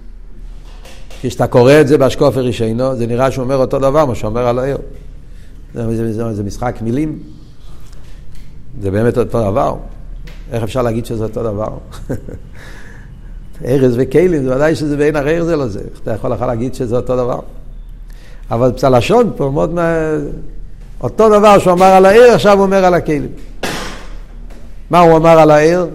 [1.21, 4.59] כשאתה קורא את זה באשקופר רישינו, זה נראה שהוא אומר אותו דבר, מה שאומר על
[4.59, 4.79] העיר.
[5.75, 7.19] זה, זה, זה, זה משחק מילים,
[8.81, 9.77] זה באמת אותו דבר.
[10.53, 11.69] איך אפשר להגיד שזה אותו דבר?
[13.65, 15.81] ארז וכלים, זה ודאי שזה בין הרער זה לזה.
[16.03, 17.41] אתה יכול לך להגיד שזה אותו דבר.
[18.51, 19.75] אבל בצלשון פה מאוד...
[19.75, 19.97] מה...
[21.01, 23.29] אותו דבר שהוא אמר על העיר, עכשיו הוא אומר על הכלים.
[24.91, 25.87] מה הוא אמר על העיר?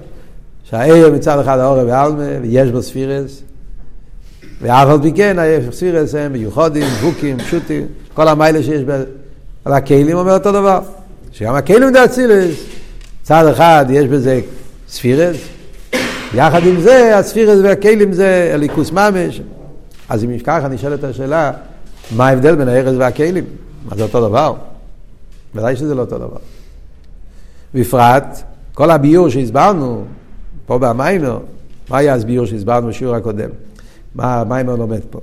[0.63, 3.41] שהעיר מצד אחד האורם ועלמה, ויש בו ספירס,
[4.62, 9.03] ואף על פי כן, הספירס הם מיוחדים, דבוקים, פשוטים, כל המיילה שיש ב...
[9.65, 10.79] על הכלים אומר אותו דבר.
[11.31, 12.55] שגם הכלים דה אצילס,
[13.30, 14.42] צד אחד יש בזה
[14.88, 15.38] ספירס,
[16.34, 19.42] יחד עם זה, הספירס והכלים זה אליקוס ממש.
[20.10, 21.52] אז אם ככה נשאלת השאלה,
[22.15, 23.44] מה ההבדל בין הארז והכלים?
[23.86, 24.54] מה זה אותו דבר?
[25.56, 26.38] ודאי שזה לא אותו דבר.
[27.74, 30.04] בפרט, כל הביור שהסברנו,
[30.65, 31.39] פה במיימר,
[31.89, 33.50] מה היה הביור שהסברנו בשיעור הקודם?
[34.15, 35.20] מה המיימר לומד פה?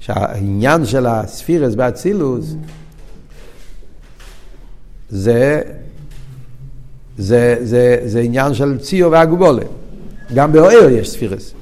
[0.00, 2.54] שהעניין של הספירס באצילוס
[5.10, 5.62] זה,
[7.18, 9.64] זה, זה, זה עניין של ציור והגבולה.
[10.34, 11.52] גם באוהר יש ספירס.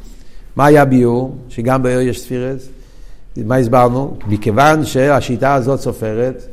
[0.57, 1.37] מה היה ביור?
[1.49, 2.69] שגם באוהר יש ספירס?
[3.37, 4.17] מה הסברנו?
[4.27, 6.47] מכיוון שהשיטה הזאת סופרת,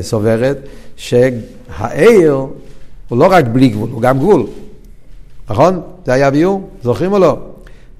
[0.00, 0.58] סופרת,
[0.96, 2.46] שהעיר
[3.08, 4.46] הוא לא רק בלי גבול, הוא גם גבול.
[5.50, 5.80] נכון?
[6.06, 6.68] זה היה ביור?
[6.82, 7.38] זוכרים או לא?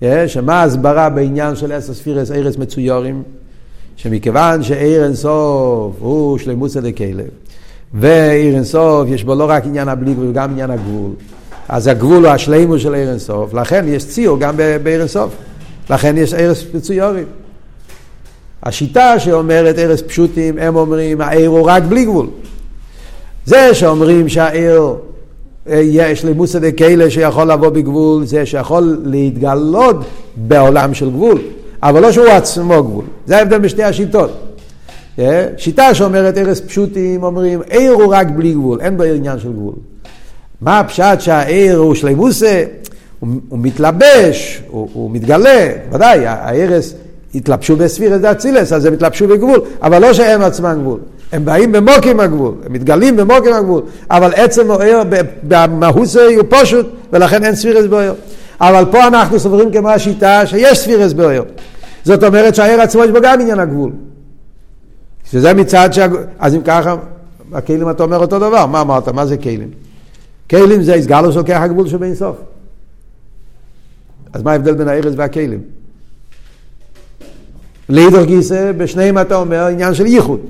[0.03, 3.23] אה, שמה ההסברה בעניין של עשר ספירס ארץ מצויורים?
[3.97, 7.29] שמכיוון שעיר אינסוף הוא שלמוסא דקלב,
[7.95, 11.11] ועיר אינסוף יש בו לא רק עניין הבלי גבול, גם עניין הגבול.
[11.69, 15.37] אז הגבול הוא השלימוס של עיר אינסוף, לכן יש ציור גם בעיר אינסוף.
[15.91, 17.25] לכן יש ארץ מצויורים.
[18.63, 22.27] השיטה שאומרת ארץ פשוטים, הם אומרים העיר הוא רק בלי גבול.
[23.47, 24.95] זה שאומרים שהעיר
[25.69, 29.97] אה, יש לימוסא דקיילה שיכול לבוא בגבול, זה שיכול להתגלות
[30.37, 31.39] בעולם של גבול,
[31.83, 33.05] אבל לא שהוא עצמו גבול.
[33.27, 34.31] זה ההבדל בשתי השיטות.
[35.19, 39.53] אה, שיטה שאומרת ארץ פשוטים, אומרים עיר הוא רק בלי גבול, אין בו עניין של
[39.53, 39.75] גבול.
[40.61, 42.65] מה הפשט שהעיר הוא שלימוסא?
[43.21, 46.95] הוא, הוא מתלבש, הוא, הוא מתגלה, ודאי, הארץ
[47.35, 50.99] התלבשו בספירס דאצילס, אז הם התלבשו בגבול, אבל לא שהם עצמם גבול.
[51.33, 55.03] הם באים במוקים הגבול, הם מתגלים במוקים הגבול, אבל עצם האור
[55.43, 58.17] במהות הוא פשוט, ולכן אין ספירס באור.
[58.61, 61.45] אבל פה אנחנו סוברים כמו השיטה שיש ספירס באור.
[62.05, 63.91] זאת אומרת שהעיר עצמו יש בו גם עניין הגבול.
[65.35, 65.99] שזה מצד ש...
[66.39, 66.97] אז אם ככה,
[67.53, 69.09] הכלים אתה אומר אותו דבר, מה אמרת?
[69.09, 69.71] מה זה כלים?
[70.51, 72.37] כלים זה הסגלו של כוח הגבול שבין סוף.
[74.33, 75.63] אז מה ההבדל בין הארץ והכלים?
[77.89, 80.41] לידור גיסא, בשניהם אתה אומר עניין של ייחוד.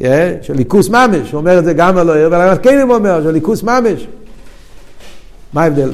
[0.00, 0.02] Yeah,
[0.42, 3.62] של ליכוס ממש, הוא אומר את זה גם על העיר, אבל הכלים אומר, של ליכוס
[3.62, 4.06] ממש.
[5.52, 5.90] מה ההבדל?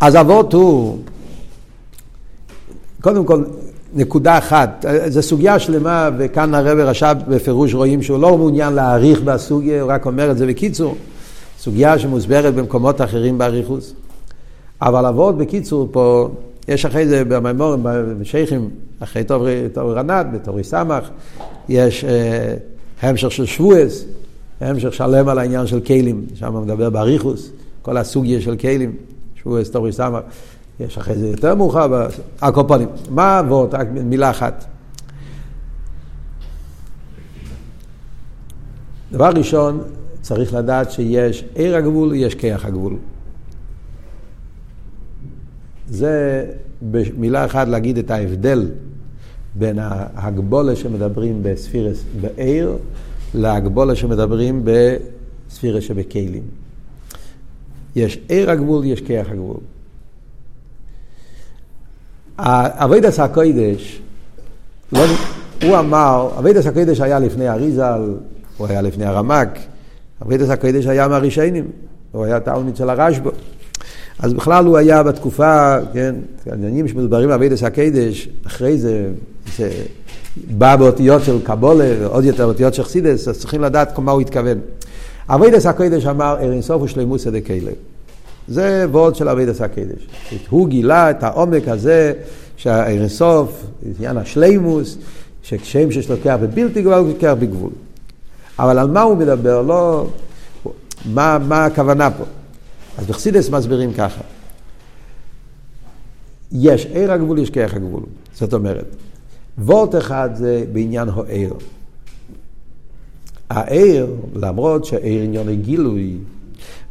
[0.00, 0.98] אז אבות הוא,
[3.00, 3.44] קודם כל,
[3.96, 9.82] נקודה אחת, זו סוגיה שלמה, וכאן הרב רש"ב בפירוש רואים שהוא לא מעוניין להאריך בסוגיה,
[9.82, 10.96] הוא רק אומר את זה בקיצור.
[11.58, 13.94] סוגיה שמוסברת במקומות אחרים באריכוס.
[14.82, 16.28] אבל אבות בקיצור פה,
[16.68, 17.80] יש אחרי זה במימורים,
[18.20, 19.24] בשייחים, אחרי
[19.72, 21.08] תור רנת, בתורי סמך,
[21.68, 22.54] יש אה,
[23.02, 24.04] המשך של שבועס,
[24.60, 27.50] המשך שלם על העניין של כלים, שם מדבר באריכוס,
[27.82, 28.92] כל הסוגיה של כלים,
[29.42, 30.20] שבועס, תורי סמך,
[30.80, 32.08] יש אחרי זה יותר מאוחר,
[32.40, 32.88] הקופונים.
[33.10, 33.74] מה אבות?
[33.74, 34.64] רק מילה אחת.
[39.12, 39.82] דבר ראשון,
[40.20, 42.96] צריך לדעת שיש עיר הגבול, יש כיח הגבול.
[45.88, 46.46] זה
[46.82, 48.70] במילה אחת להגיד את ההבדל
[49.54, 52.76] בין ההגבולה שמדברים בספירס בעיר
[53.34, 56.42] להגבולה שמדברים בספירס שבכלים.
[57.96, 59.60] יש עיר הגבול, יש כיח הגבול.
[62.38, 64.00] אבידס הקוידש,
[64.92, 65.00] לא,
[65.62, 68.14] הוא אמר, אבידס הקוידש היה לפני אריזל,
[68.56, 69.48] הוא היה לפני הרמק,
[70.26, 71.64] אבידס הקוידש היה מהרישיינים,
[72.12, 73.30] הוא היה תלמיד של הרשב"א.
[74.18, 76.14] אז בכלל הוא היה בתקופה, כן,
[76.50, 79.08] העניינים שמדוברים על אבידס הקדש, אחרי זה,
[79.56, 79.70] זה
[80.50, 84.58] בא באותיות של קבולה, ועוד יותר באותיות של חסידס, אז צריכים לדעת מה הוא התכוון.
[85.28, 87.70] אבידס הקדש אמר, ארין סוף ושלימוס דקיילה.
[88.48, 90.06] זה וורד של אבידס הקדש.
[90.48, 92.12] הוא גילה את העומק הזה,
[92.56, 93.64] שהארין סוף,
[93.98, 94.98] עניין השלימוס,
[96.10, 97.70] לו כוח בבלתי גבול, הוא כוח בגבול.
[98.58, 99.62] אבל על מה הוא מדבר?
[99.62, 100.06] לא...
[101.04, 102.24] מה, מה הכוונה פה?
[102.98, 104.20] אז בחסידס מסבירים ככה.
[106.52, 108.02] יש עיר הגבול, יש כיח הגבול.
[108.34, 108.96] זאת אומרת,
[109.58, 111.54] וורט אחד זה בעניין העיר.
[113.50, 116.16] העיר, למרות שהעיר עניין גילוי,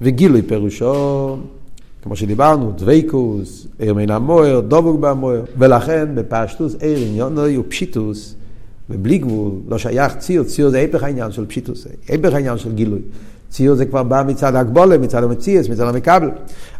[0.01, 1.37] וגילוי פירושו,
[2.03, 8.35] כמו שדיברנו, דבייקוס, עיר מן המוער, דבוק במוער, ולכן בפשטוס עיר עניין הוא פשיטוס,
[8.89, 12.99] ובלי גבול, לא שייך ציר, ציר זה היפך העניין של פשיטוס, היפך העניין של גילוי.
[13.49, 16.29] ציור זה כבר בא מצד הגבולה, מצד המציאס, מצד המקבל.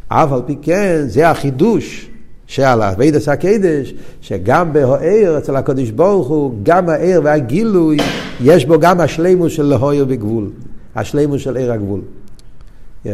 [0.08, 2.10] אף על פי כן, זה החידוש
[2.48, 7.98] שעל אבידס הקדש, שגם בהוער אצל הקדוש ברוך הוא, גם הער והגילוי,
[8.44, 10.50] יש בו גם השלימוס של להוער בגבול,
[10.96, 12.02] השלימוס של ער הגבול.
[13.06, 13.10] Yeah.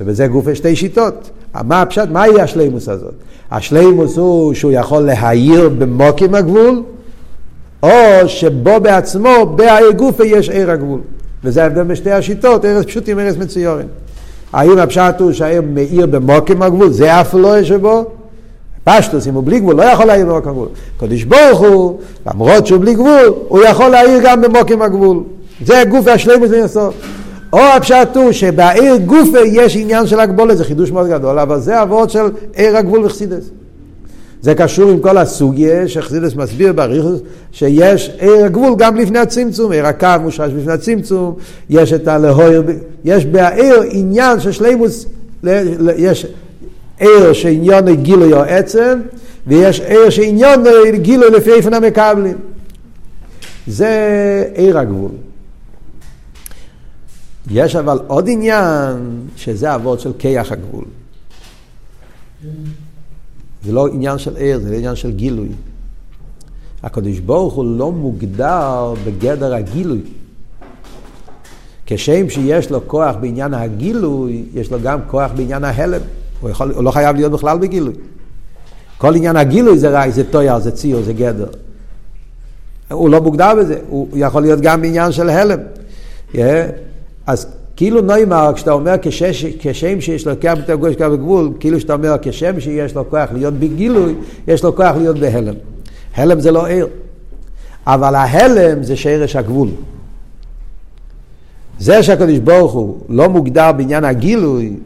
[0.00, 1.30] ובזה גוף שתי שיטות.
[1.64, 2.08] מה הפשט?
[2.08, 3.14] מהי השלימוס הזאת?
[3.50, 6.82] השלימוס הוא שהוא יכול להעיר במוקים הגבול,
[7.82, 7.88] או
[8.26, 11.00] שבו בעצמו, בהעיר גופה יש ער הגבול.
[11.44, 13.86] וזה ההבדל בשתי השיטות, ארץ פשוטים, ארץ מצויורים.
[14.52, 18.04] האם הפשט הוא שהעיר מאיר במוקים הגבול, זה אף לא יש בו?
[18.84, 20.68] פשטוס, אם הוא בלי גבול, לא יכול להעיר במוקים הגבול.
[20.96, 25.22] קדוש ברוך הוא, למרות שהוא בלי גבול, הוא יכול להעיר גם במוקים הגבול.
[25.64, 26.94] זה גוף השלימוס מהסוף.
[27.52, 31.82] או הפשט הוא שבעיר גופה יש עניין של הגבולת, זה חידוש מאוד גדול, אבל זה
[31.82, 33.50] אבות של עיר הגבול וחסידס.
[34.42, 37.20] זה קשור עם כל הסוגיה שחסידס מסביר בריחוס,
[37.52, 41.34] שיש עיר הגבול גם לפני הצמצום, עיר הקו מושרש לפני הצמצום,
[41.70, 42.62] יש את הלהויר,
[43.04, 45.06] יש בעיר עניין של שלימוס,
[45.96, 46.26] יש
[46.98, 49.00] עיר שעניון גילוי או עצם,
[49.46, 52.36] ויש עיר שעניון גילוי לפי איפן המקבלים.
[53.66, 55.10] זה עיר הגבול.
[57.50, 60.84] יש אבל עוד עניין, שזה אבות של כיח הגבול.
[63.64, 65.48] זה לא עניין של ער, זה לא עניין של גילוי.
[66.82, 70.00] הקדוש ברוך הוא לא מוגדר בגדר הגילוי.
[71.86, 76.00] כשם שיש לו כוח בעניין הגילוי, יש לו גם כוח בעניין ההלם.
[76.40, 77.94] הוא, יכול, הוא לא חייב להיות בכלל בגילוי.
[78.98, 81.48] כל עניין הגילוי זה רעי, זה טויר, זה ציור, זה גדר.
[82.90, 85.58] הוא לא מוגדר בזה, הוא יכול להיות גם בעניין של הלם.
[86.32, 86.38] Yeah.
[87.26, 91.80] אז כאילו נוימר, כשאתה אומר כשש, כשם שיש לו כוח בתור גוש קו וגבול, כאילו
[91.80, 94.14] שאתה אומר כשם שיש לו כוח להיות בגילוי,
[94.48, 95.54] יש לו כוח להיות בהלם.
[96.14, 96.86] הלם זה לא עיר,
[97.86, 99.68] אבל ההלם זה שרש הגבול.
[101.78, 104.76] זה שהקדוש ברוך הוא לא מוגדר בעניין הגילוי,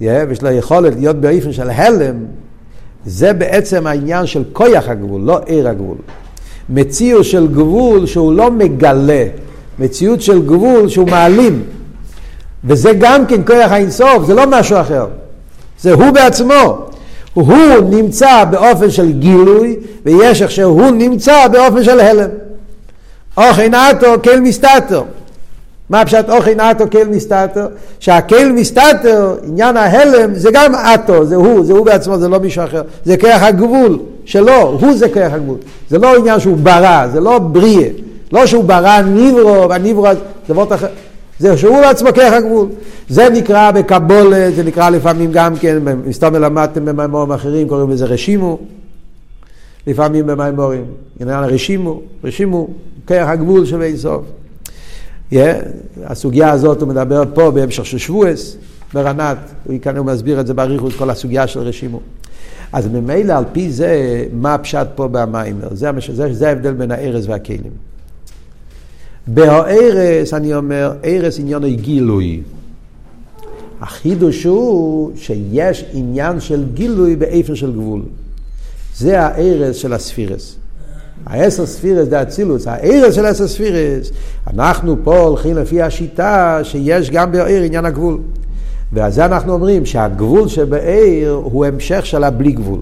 [0.00, 2.16] ויש לו יכולת להיות באופן של הלם,
[3.06, 5.96] זה בעצם העניין של כויח הגבול, לא עיר הגבול.
[6.68, 9.24] מציאות של גבול שהוא לא מגלה,
[9.78, 11.62] מציאות של גבול שהוא מעלים.
[12.64, 15.06] וזה גם כן כוח האינסוף, זה לא משהו אחר.
[15.80, 16.88] זה הוא בעצמו.
[17.34, 17.54] הוא
[17.90, 22.28] נמצא באופן של גילוי, ויש איך שהוא נמצא באופן של הלם.
[23.36, 25.02] אוכי נאטו כל מסתתר.
[25.90, 27.66] מה פשט אוכי נאטו כל מסתתר?
[28.00, 32.64] שהכל מסתתר, עניין ההלם, זה גם אטו, זה הוא, זה הוא בעצמו, זה לא מישהו
[32.64, 32.82] אחר.
[33.04, 35.56] זה כרך הגבול שלו, הוא זה כרך הגבול.
[35.90, 37.88] זה לא עניין שהוא ברא, זה לא בריא.
[38.32, 40.86] לא שהוא ברא ניברו, והניברו זה דבר אחר.
[41.38, 42.68] זה שהוא בעצמו כרך הגבול.
[43.08, 48.58] זה נקרא בקבולת, זה נקרא לפעמים גם כן, מסתם למדתם במימורים אחרים, קוראים לזה רשימו.
[49.86, 50.84] לפעמים במימורים,
[51.20, 52.68] עניין רשימו, רשימו,
[53.06, 54.22] כרך הגבול של אין סוף.
[55.32, 55.36] Yeah,
[56.04, 58.56] הסוגיה הזאת הוא מדבר פה בהמשך של שבועס,
[58.94, 62.00] ברנת, הוא, כאן הוא מסביר את זה באריכות, כל הסוגיה של רשימו.
[62.72, 65.68] אז ממילא על פי זה, מה הפשט פה במיימר?
[65.72, 67.91] זה, זה, זה ההבדל בין הארז והכלים.
[69.26, 72.40] בהארס, אני אומר, ארס עניין גילוי.
[73.80, 78.02] החידוש הוא שיש עניין של גילוי באיפן של גבול.
[78.96, 80.56] זה הארס של הספירס.
[81.26, 84.10] העשר ספירס זה אצילוס, הארס של עשר ספירס.
[84.54, 88.18] אנחנו פה הולכים לפי השיטה שיש גם בעיר עניין הגבול.
[88.92, 92.80] ועל זה אנחנו אומרים שהגבול שבעיר הוא המשך של הבלי גבול.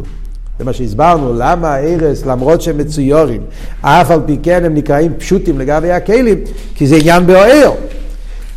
[0.60, 3.40] זה מה שהסברנו, למה הארס, למרות שהם מצויורים,
[3.80, 6.38] אף על פי כן הם נקראים פשוטים לגבי הכלים,
[6.74, 7.70] כי זה עניין בעיר.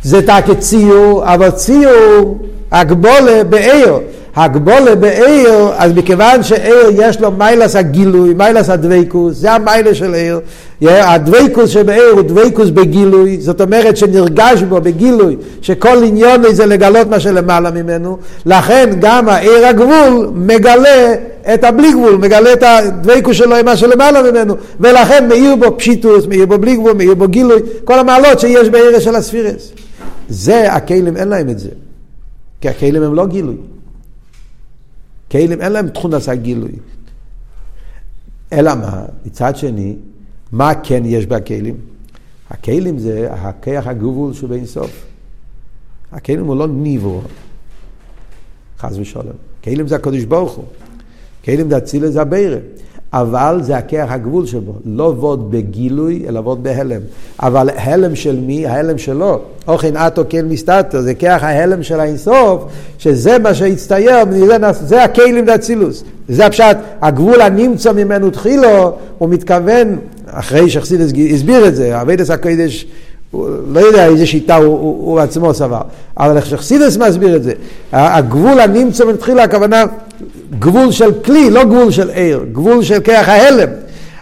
[0.02, 2.38] זה תק ציור, אבל ציור,
[2.70, 3.98] הגבולה בעיר.
[4.36, 10.40] הגבולה בעיר, אז מכיוון שעיר יש לו מיילס הגילוי, מיילס הדוויקוס, זה המיילה של עיר.
[10.82, 17.20] הדוויקוס שבעיר הוא דוויקוס בגילוי, זאת אומרת שנרגש בו בגילוי, שכל עניון זה לגלות מה
[17.20, 21.14] שלמעלה ממנו, לכן גם העיר הגבול מגלה
[21.54, 26.26] את הבלי גבול, מגלה את הדוויקוס שלו עם מה שלמעלה ממנו, ולכן מאיר בו פשיטוס,
[26.26, 29.72] מאיר בו בלי גבול, מאיר בו גילוי, כל המעלות שיש בעיר של הספירס.
[30.28, 31.68] זה, הכלים אין להם את זה,
[32.60, 33.56] כי הכלים הם לא גילוי.
[35.30, 36.72] כלים אין להם תכונת הגילוי.
[38.52, 39.04] אלא מה?
[39.26, 39.96] מצד שני,
[40.52, 41.76] מה כן יש בכלים?
[42.50, 45.06] הכלים זה הכיח הגבול שבין סוף.
[46.12, 47.20] הכלים הוא לא ניבו,
[48.78, 49.36] חס ושלום.
[49.64, 50.64] כלים זה הקדוש ברוך הוא.
[51.44, 52.58] כלים זה אצילה זה הבירה.
[53.14, 54.72] אבל זה הכיח הגבול שבו.
[54.84, 57.00] לא עבוד בגילוי, אלא עבוד בהלם.
[57.42, 58.66] אבל הלם של מי?
[58.66, 59.40] ההלם שלו.
[59.68, 62.64] אוכן אטו כן מסתתר, זה כיח ההלם של האינסוף,
[62.98, 64.16] שזה מה שהצטייר,
[64.72, 66.04] זה הכלים דאצילוס.
[66.28, 69.96] זה הפשט, הגבול הנמצא ממנו תחילו, הוא מתכוון,
[70.26, 72.86] אחרי שחסידס הסביר את זה, אבידס הקודש
[73.68, 75.80] לא יודע איזה שיטה הוא, הוא, הוא עצמו סבר,
[76.18, 77.52] אבל איך שחסידס מסביר את זה,
[77.92, 79.84] הגבול הנמצא מתחילה, הכוונה
[80.58, 83.68] גבול של כלי, לא גבול של עיר, גבול של כרך ההלם.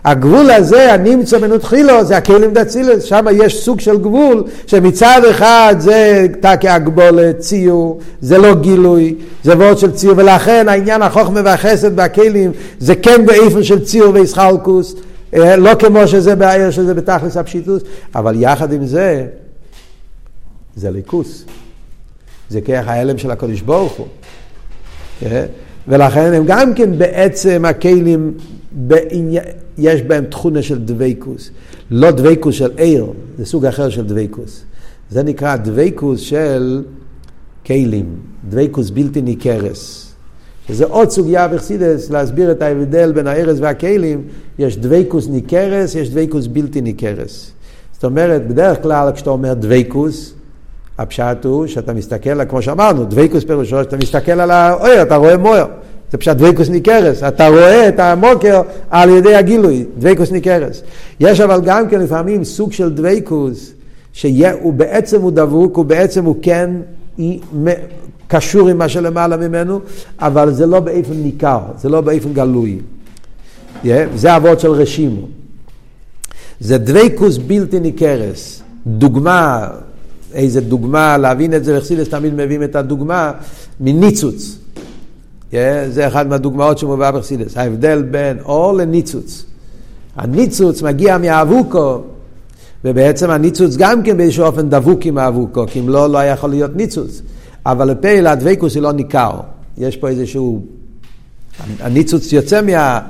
[0.04, 6.26] הגבול הזה, הנמצא מנותחילו, זה הכלים דצילס, שם יש סוג של גבול, שמצד אחד זה
[6.40, 9.14] תקי הגבולת, ציור, זה לא גילוי,
[9.44, 14.94] זה וורד של ציור, ולכן העניין החוכמה והחסד והכלים, זה כן באיפן של ציור וישחלקוס.
[15.34, 17.82] אה, לא כמו שזה בעיר שזה בתכלס הפשיטוס,
[18.14, 19.26] אבל יחד עם זה,
[20.76, 21.44] זה ליכוס.
[22.50, 24.06] זה כרך ההלם של הקודש ברוך הוא.
[25.88, 28.34] ולכן הם גם כן בעצם הכלים,
[29.78, 31.50] יש בהם תכונה של דוויקוס.
[31.90, 33.06] לא דוויקוס של עיר,
[33.38, 34.62] זה סוג אחר של דוויקוס.
[35.10, 36.82] זה נקרא דוויקוס של
[37.66, 38.06] כלים,
[38.48, 40.12] דוויקוס בלתי ניכרס.
[40.68, 44.22] שזה עוד סוגיה בחסידס, להסביר את ההבדל בין הארז והכלים,
[44.58, 47.50] יש דבקות ניכרת, יש דבקות בלתי ניכרת.
[47.92, 50.34] זאת אומרת, בדרך כלל כשאתה אומר דבקות,
[51.02, 55.66] הפשט הוא שאתה מסתכל, כמו שאמרנו, דבקות פירושו שאתה מסתכל על האור, אתה רואה מאור.
[56.12, 60.82] זה פשט דבקות ניכרת, אתה רואה את המקור על ידי הגילוי, דבקות ניכרת.
[61.20, 63.72] יש אבל גם כן לפעמים סוג של דבקות,
[64.12, 66.70] שהוא בעצם הוא דבוק, הוא בעצם הוא כן
[68.28, 69.80] קשור עם מה שלמעלה ממנו,
[70.18, 72.78] אבל זה לא באופן ניכר, זה לא באופן גלוי.
[74.14, 75.26] זה אבות של רשימו.
[76.60, 78.62] זה דוויקוס בלתי ניכרס.
[78.86, 79.68] דוגמה,
[80.34, 83.32] איזה דוגמה, להבין את זה, וחסידס תמיד מביאים את הדוגמה
[83.80, 84.58] מניצוץ.
[85.52, 85.54] Yeah,
[85.88, 87.56] זה אחת מהדוגמאות שמובאה בחסידס.
[87.56, 89.44] ההבדל בין אור לניצוץ.
[90.16, 92.00] הניצוץ מגיע מהאבוקו,
[92.84, 96.50] ובעצם הניצוץ גם כן באיזשהו אופן דבוק עם האבוקו, כי אם לא, לא היה יכול
[96.50, 97.22] להיות ניצוץ.
[97.66, 99.40] אבל לפעיל הדבקוס היא לא ניכר.
[99.78, 100.62] יש פה איזשהו...
[101.80, 103.00] הניצוץ יוצא מה...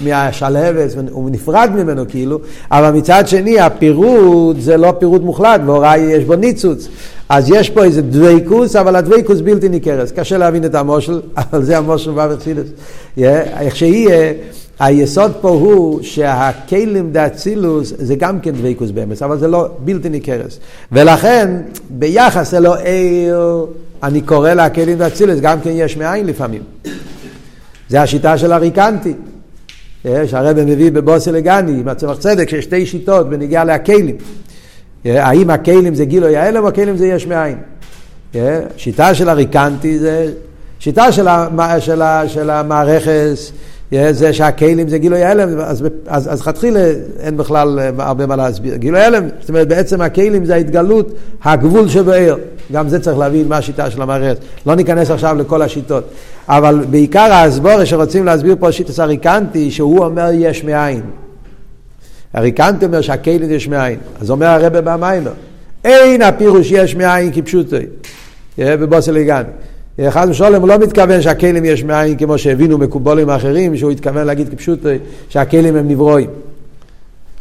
[0.00, 2.40] מהשלהבת, הוא נפרד ממנו כאילו,
[2.70, 6.88] אבל מצד שני הפירוד זה לא פירוד מוחלט, והוראי יש בו ניצוץ.
[7.28, 10.10] אז יש פה איזה דוויקוס, אבל הדוויקוס בלתי ניכרת.
[10.10, 11.20] קשה להבין את המושל,
[11.52, 12.68] אבל זה המושל באברצילס.
[13.18, 14.32] איך שיהיה,
[14.80, 20.56] היסוד פה הוא שהכלים דאצילוס זה גם כן דוויקוס באמץ, אבל זה לא בלתי ניכרת.
[20.92, 21.50] ולכן,
[21.90, 23.66] ביחס אלו עיר,
[24.02, 26.62] אני קורא לכלים דאצילוס, גם כן יש מאין לפעמים.
[27.88, 29.14] זה השיטה של הריקנטי.
[30.04, 34.16] שהרבא מביא בבוסי לגני, עם הצמח צדק, שיש שתי שיטות בנגיעה להכלים.
[35.04, 37.58] האם הכלים זה גילוי ההלם או הכלים זה יש מאין.
[38.76, 40.32] שיטה של הריקנטי זה
[40.80, 43.52] שיטה של, המ, של, של המערכס,
[44.10, 48.76] זה שהכלים זה גילוי ההלם, אז, אז, אז חתחילה אין בכלל הרבה מה להסביר.
[48.76, 52.36] גילוי ההלם, זאת אומרת בעצם הכלים זה ההתגלות, הגבול שבעיר.
[52.72, 54.38] גם זה צריך להבין מה השיטה של המערכת.
[54.66, 56.04] לא ניכנס עכשיו לכל השיטות.
[56.48, 61.00] אבל בעיקר ההסבורה שרוצים להסביר פה שיטה הריקנטי, שהוא אומר יש מאין.
[62.34, 63.98] הריקנטי אומר שהכלים יש מאין.
[64.20, 65.32] אז אומר הרבה במיימר,
[65.84, 67.76] אין הפירוש יש מאין כפשוטו.
[68.58, 69.48] בבוסל הגענו.
[70.08, 74.48] חס ושלום הוא לא מתכוון שהכלים יש מאין כמו שהבינו מקובולים אחרים, שהוא התכוון להגיד
[74.48, 74.88] כפשוטו
[75.28, 76.30] שהכלים הם נברואים.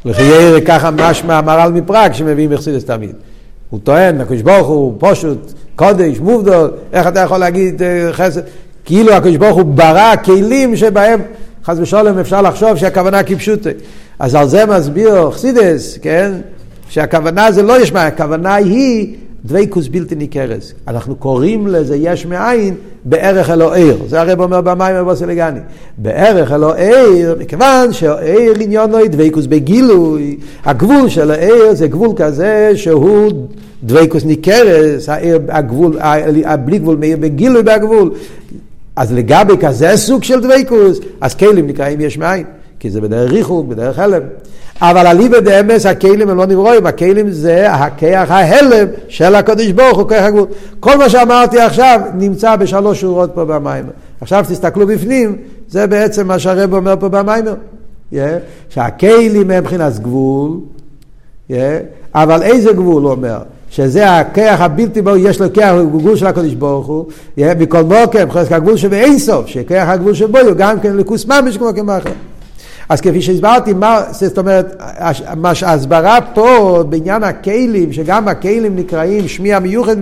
[0.05, 3.16] לחייר ככה משמע המהר"ל מפראג שמביאים מחסידס תמיד.
[3.70, 8.41] הוא טוען, הקדוש ברוך הוא פשוט קודש, מובדול, איך אתה יכול להגיד אה, חסד?
[8.86, 11.22] כאילו הקדוש ברוך הוא ברא כלים שבהם
[11.66, 13.70] חס ושלום אפשר לחשוב שהכוונה כפשוטה.
[14.20, 16.32] אז על זה מסביר חסידס, כן?
[16.89, 19.16] שהכוונה זה לא יש מאין, הכוונה היא
[19.47, 20.73] דוויקוס בלתי ניכרס.
[20.87, 22.75] אנחנו קוראים לזה יש מאין
[23.05, 23.97] בערך אלוהיר.
[24.07, 25.59] זה הרב אומר במים ובוסלגני.
[25.97, 30.37] בערך אלוהיר, מכיוון שהעיר עניונו דוויקוס בגילוי.
[30.65, 33.31] הגבול של העיר זה גבול כזה שהוא
[33.83, 35.97] דוויקוס ניכרס, העיר, הגבול,
[36.65, 38.11] בלי גבול מאיר בגילוי בגבול.
[38.95, 42.43] אז לגבי כזה סוג של דוויקוס, אז כלים נקראים יש מאין.
[42.79, 44.21] כי זה בדרך ריחוק, בדרך הלם.
[44.82, 50.09] אבל אליבא דאמס, הכלים הם לא נברואים, הכלים זה הכיח ההלם של הקדוש ברוך הוא,
[50.09, 50.47] כיח הגבול.
[50.80, 53.86] כל מה שאמרתי עכשיו נמצא בשלוש שורות פה במים.
[54.21, 55.36] עכשיו תסתכלו בפנים,
[55.69, 57.55] זה בעצם מה שהרב אומר פה במיימר.
[58.13, 58.15] Yeah,
[58.69, 60.51] שהכלים הם מבחינת גבול,
[61.49, 61.53] yeah,
[62.15, 63.38] אבל איזה גבול הוא אומר?
[63.69, 67.05] שזה הכיח הבלתי ברור, יש לו כיח הגבול של הקדוש ברוך הוא,
[67.39, 71.57] yeah, מכל מוקם, חלק הגבול שבאין סוף, שכיח הגבול שבו הוא גם כן לכוס ממש
[71.57, 72.09] כמו כמאחר.
[72.89, 74.81] אז כפי שהסברתי, מה, זאת אומרת,
[75.38, 79.95] מה שההסברה פה בעניין הכלים, שגם הכלים נקראים שמי המיוחד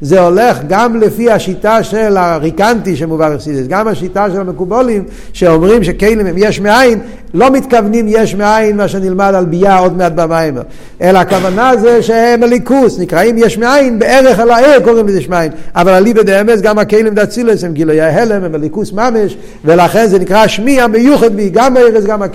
[0.00, 6.26] זה הולך גם לפי השיטה של הריקנטי שמובא בחסידס, גם השיטה של המקובולים שאומרים שכלים
[6.26, 6.98] הם יש מאין,
[7.34, 10.62] לא מתכוונים יש מאין מה שנלמד על ביאה עוד מעט במיימר,
[11.02, 15.92] אלא הכוונה זה שהם הליכוס, נקראים יש מאין, בערך על העיר קוראים לזה שמיים, אבל
[15.92, 20.80] אליבא דאמס גם הכלים דאצילס הם גילוי ההלם, הם הליכוס ממש, ולכן זה נקרא שמי
[20.80, 22.29] המיוחד גם הארץ גם הכלים.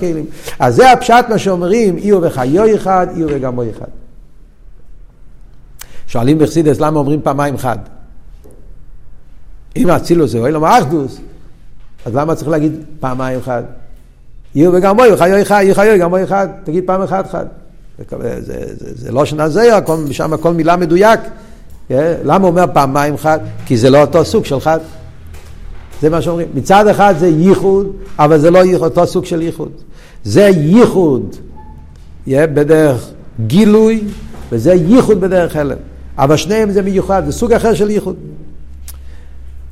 [0.58, 3.86] אז זה הפשט מה שאומרים, איר וחיו אחד, איר וגמו אחד.
[6.06, 7.78] שואלים בחסידס למה אומרים פעמיים חד?
[9.76, 11.20] אם אצילוס זה אוהל אחדוס,
[12.04, 13.62] אז למה צריך להגיד פעמיים חד?
[14.54, 17.46] עיר וגמו חיו אחד, עיר חיו גמו אחד, תגיד פעם אחת חד.
[17.98, 18.40] זה, זה,
[18.76, 19.70] זה, זה לא שנה זה,
[20.10, 21.20] שם כל מילה מדויק.
[21.88, 22.14] כן?
[22.24, 23.38] למה הוא אומר פעמיים חד?
[23.66, 24.78] כי זה לא אותו סוג של חד.
[26.02, 26.48] זה מה שאומרים.
[26.54, 29.72] מצד אחד זה ייחוד, אבל זה לא ייחוד, אותו סוג של ייחוד.
[30.24, 31.36] זה ייחוד
[32.26, 33.10] yeah, בדרך
[33.46, 34.04] גילוי,
[34.52, 35.76] וזה ייחוד בדרך הלם.
[36.18, 38.16] אבל שניהם זה מיוחד, זה סוג אחר של ייחוד.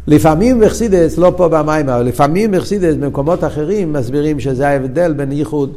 [0.07, 5.73] לפעמים מחסידס, לא פה במים, אבל לפעמים מחסידס במקומות אחרים מסבירים שזה ההבדל בין ייחוד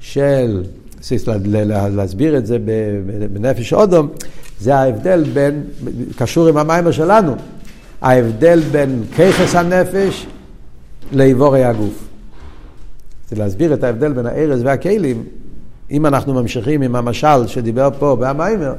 [0.00, 0.62] של,
[1.90, 2.58] להסביר את זה
[3.32, 4.08] בנפש אודום,
[4.60, 5.62] זה ההבדל בין,
[6.16, 7.34] קשור עם המיימר שלנו,
[8.00, 10.26] ההבדל בין ככס הנפש
[11.12, 12.08] לאיבורי הגוף.
[13.30, 15.24] זה להסביר את ההבדל בין הארז והכלים,
[15.90, 18.74] אם אנחנו ממשיכים עם המשל שדיבר פה בהמיימר,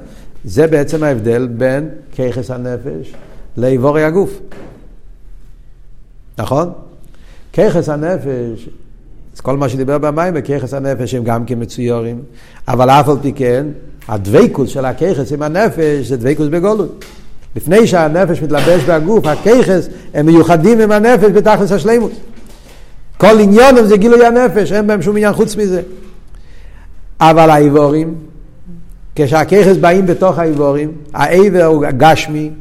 [0.45, 3.13] זה בעצם ההבדל בין ככס הנפש
[3.57, 4.39] לאיבורי הגוף.
[6.37, 6.71] נכון?
[7.53, 8.69] ככס הנפש,
[9.35, 12.21] אז כל מה שדיבר במים וככס הנפש הם גם כמצויורים,
[12.67, 13.67] אבל אף על פי כן,
[14.07, 17.05] הדבקות של הכיכס עם הנפש זה דבקות בגולות.
[17.55, 22.11] לפני שהנפש מתלבש בהגוף, הכיכס הם מיוחדים עם הנפש בתכלס השלימות.
[23.17, 25.81] כל עניונם זה גילוי הנפש, אין בהם שום עניין חוץ מזה.
[27.19, 28.15] אבל האיבורים,
[29.15, 32.51] כשהכיכס באים בתוך האיבורים, העבר הוא גשמי,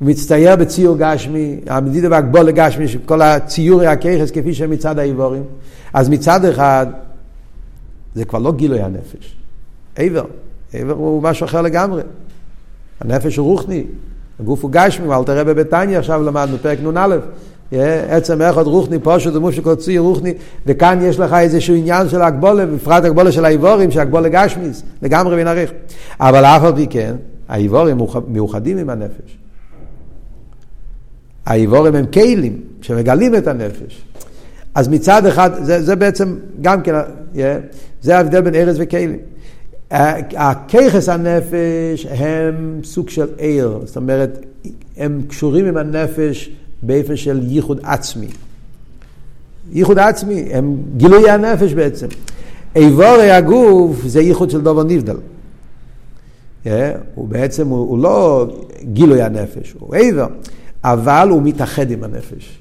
[0.00, 5.42] מצטייר בציור גשמי, המדידה והגבול לגשמי, כל הציורי הכיכס כפי שהם מצד האיבורים.
[5.92, 6.86] אז מצד אחד,
[8.14, 9.36] זה כבר לא גילוי הנפש.
[9.96, 10.24] עבר,
[10.72, 12.02] עבר הוא משהו אחר לגמרי.
[13.00, 13.84] הנפש הוא רוחני,
[14.40, 17.16] הגוף הוא גשמי, אל תראה בביתניה עכשיו למדנו, פרק נ"א.
[18.08, 20.34] עצם אחד רוחני, פושט ומושך כל ציר רוחני,
[20.66, 25.70] וכאן יש לך איזשהו עניין של הגבולה, בפרט הגבולה של האיבורים, שהגבולה גשמיס, לגמרי ונעריך.
[26.20, 27.16] אבל אף על פי כן,
[27.48, 29.38] האיבורים מאוחדים עם הנפש.
[31.46, 34.02] האיבורים הם כלים שמגלים את הנפש.
[34.74, 36.94] אז מצד אחד, זה, זה בעצם גם כן,
[38.02, 39.16] זה ההבדל בין ארז וכלים.
[39.90, 44.46] הכיכס הנפש הם סוג של עיר, זאת אומרת,
[44.96, 46.50] הם קשורים עם הנפש
[46.82, 48.26] באופן של ייחוד עצמי.
[49.72, 52.06] ייחוד עצמי, הם גילוי הנפש בעצם.
[52.76, 55.16] איבורי הגוף זה ייחוד של דובר נבדל.
[56.64, 56.68] Yeah,
[57.14, 58.46] הוא בעצם, הוא, הוא לא
[58.92, 60.26] גילוי הנפש, הוא איבר,
[60.84, 62.58] אבל הוא מתאחד עם הנפש.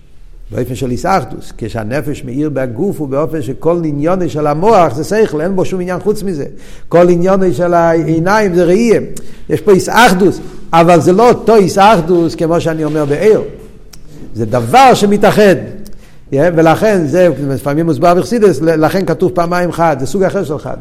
[0.52, 5.56] באופן של איסאחדוס, כשהנפש מאיר בגוף הוא באופן שכל עניוני של המוח זה שכל, אין
[5.56, 6.46] בו שום עניין חוץ מזה.
[6.90, 9.02] כל עניוני של העיניים זה ראייה.
[9.50, 10.40] יש פה איסאחדוס,
[10.74, 13.42] אבל זה לא אותו איסאחדוס כמו שאני אומר בעיר.
[14.34, 15.56] זה דבר שמתאחד.
[16.32, 20.78] ולכן זה לפעמים מוסבר בחסידס, לכן כתוב פעמיים חד, זה סוג אחר של חד.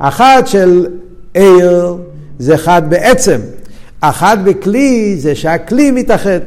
[0.00, 0.86] החד של
[1.34, 1.96] עיר
[2.38, 3.40] זה חד בעצם,
[4.02, 6.40] החד בכלי זה שהכלי מתאחד.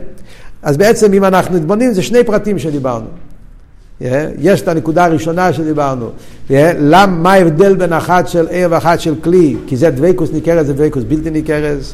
[0.64, 3.08] אז בעצם אם אנחנו מתבוננים זה שני פרטים שדיברנו.
[4.40, 6.10] יש את הנקודה הראשונה שדיברנו.
[6.50, 9.56] למ, מה ההבדל בין אחת של עיר ואחת של כלי?
[9.68, 11.94] כי זה דבקוס ניכרס, זה דבקוס בלתי ניכרס.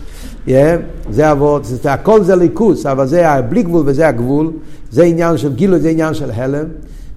[1.10, 4.52] זה אבות, זה, הכל זה ליכוס, אבל זה בלי גבול וזה הגבול.
[4.92, 6.66] זה עניין של גילוי, זה עניין של הלם.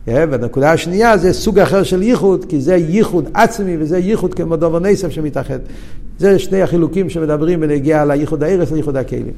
[0.07, 4.79] והנקודה השנייה זה סוג אחר של ייחוד, כי זה ייחוד עצמי וזה ייחוד כמו דובר
[4.79, 5.59] נסף שמתאחד.
[6.19, 9.33] זה שני החילוקים שמדברים בנגיע לייחוד הארץ ולייחוד הכלים.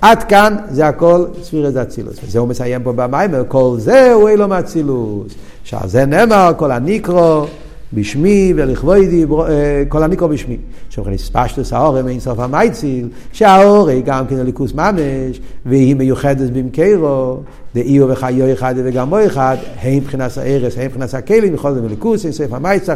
[0.00, 2.16] עד כאן זה הכל ספירת אצילוס.
[2.24, 5.32] וזה הוא מסיים פה במיימר, כל זה הוא אילו מאצילוס.
[5.64, 7.44] שעל זה נאמר, כל הניקרו
[7.92, 10.56] בשמי ולכבודי, אה, כל הניקרו בשמי.
[10.90, 17.40] שאומרים ספשטוס האורם אין סוף המייציל, שהאורי גם כן הליכוס ממש, והיא מיוחדת במקרו,
[17.74, 22.24] דאיו וחיו אחד וגם בו אחד, הם מבחינת הארס, הם מבחינת הכלים, יכול להיות מליכוס,
[22.24, 22.94] אין סוף המייציל,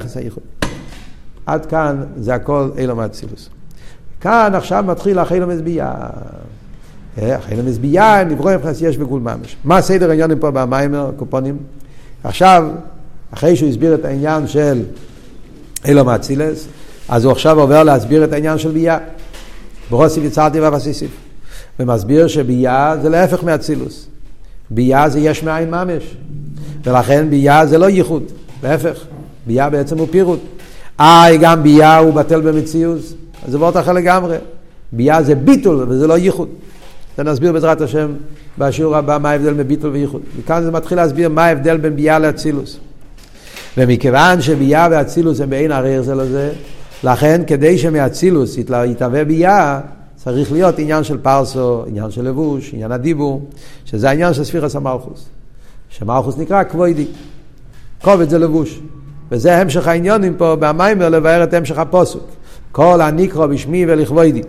[1.46, 3.48] עד כאן זה הכל אילו מאצילוס.
[4.20, 5.96] כאן עכשיו מתחיל החילום מזביעה.
[7.16, 9.56] חיילה מזבייה, נברוא מבחינת יש בגבול ממש.
[9.64, 11.56] מה הסדר העניינים פה במיימר, קופונים?
[12.24, 12.64] עכשיו,
[13.30, 14.82] אחרי שהוא הסביר את העניין של
[15.84, 16.66] אילו מאצילס,
[17.08, 18.98] אז הוא עכשיו עובר להסביר את העניין של ביה.
[19.90, 21.10] ברוסיף יצרתי ואבסיסיף.
[21.80, 24.06] ומסביר שביה זה להפך מאצילוס.
[24.70, 26.16] ביה זה יש מאין ממש.
[26.84, 28.22] ולכן ביה זה לא ייחוד,
[28.62, 28.98] להפך.
[29.46, 30.40] ביה בעצם הוא פירוט.
[31.00, 32.98] אה, גם ביה הוא בטל במציאות,
[33.46, 34.36] אז זה וורט אחר לגמרי.
[34.92, 36.48] ביה זה ביטול וזה לא ייחוד.
[37.16, 38.12] זה נסביר בעזרת השם
[38.58, 40.22] בשיעור הבא מה ההבדל בין ביטול וייחוד.
[40.36, 42.78] וכאן זה מתחיל להסביר מה ההבדל בין ביאה לאצילוס.
[43.76, 46.52] ומכיוון שביאה ואצילוס הם בעין הריר זה לזה,
[47.04, 49.80] לכן כדי שמאצילוס יתהווה ביאה,
[50.16, 53.42] צריך להיות עניין של פרסו, עניין של לבוש, עניין הדיבור,
[53.84, 55.28] שזה העניין של ספירס המלכוס.
[55.90, 57.06] שמלכוס נקרא כבוידי.
[58.02, 58.80] כובד זה לבוש.
[59.30, 62.26] וזה המשך העניונים פה במיימר לבאר את המשך הפוסוק.
[62.72, 64.42] כל הנקרו בשמי ולכבודי.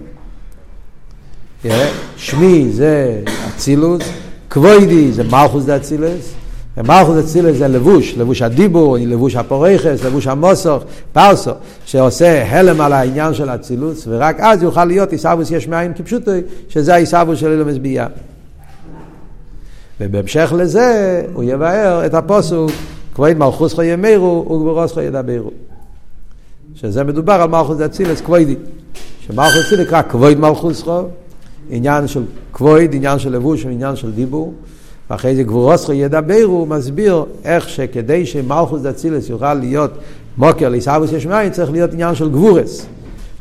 [2.17, 4.01] שמי זה אצילוס,
[4.49, 6.33] כבוידי זה מלכוס דה אצילס,
[6.77, 10.83] ומלכוס אצילס זה לבוש, לבוש הדיבור, לבוש הפורכס, לבוש המוסוך,
[11.13, 11.51] פרסו,
[11.85, 16.31] שעושה הלם על העניין של אצילוס, ורק אז יוכל להיות עיסאוווס יש מאין כפשוטו,
[16.69, 18.07] שזה העיסאוווס של אילומס ביאה.
[20.01, 22.71] ובהמשך לזה הוא יבאר את הפוסוק,
[23.15, 25.51] כבוד מלכוס חו ימירו וגברוס חו ידברו.
[26.75, 28.55] שזה מדובר על מלכוס אצילס כבודי.
[29.27, 31.01] שמלכוס אצילס נקרא כבוד מלכוס חו,
[31.69, 34.53] עניין של כבוד, עניין של לבוש עניין של דיבור.
[35.09, 39.91] ואחרי זה גבורוסכו ידבר, הוא מסביר איך שכדי שמלכוס דצילס יוכל להיות
[40.37, 42.85] מוקר לעיסאוויס יש מים, צריך להיות עניין של גבורס.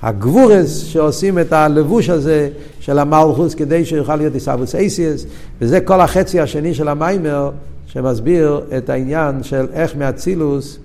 [0.03, 2.49] הגבורס שעושים את הלבוש הזה
[2.81, 5.27] של המלכוס כדי שיוכל להיות עיסאוויס אייסיאס,
[5.61, 7.51] וזה כל החצי השני של המיימר
[7.87, 10.79] שמסביר את העניין של איך מאצילוס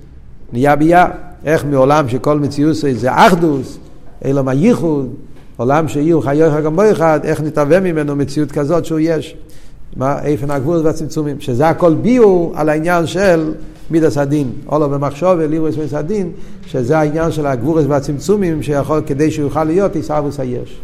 [0.54, 1.08] נהיה ביה,
[1.46, 3.78] איך מעולם שכל מציאות זה אחדוס,
[4.26, 5.10] אלא מה ייחוד,
[5.58, 9.36] עולם שיהיו חיוך גם בו אחד, איך נתהווה ממנו מציאות כזאת שהוא יש.
[9.96, 11.40] מה איפן הגבול והצמצומים.
[11.40, 13.54] שזה הכל ביור על העניין של
[13.92, 16.32] מידס הדין, אולו במחשוב ולירוס מידס הדין,
[16.66, 20.80] שזה העניין של הגבורס והצמצומים, שיכול, כדי שהוא יוכל להיות עיסאוווס היש.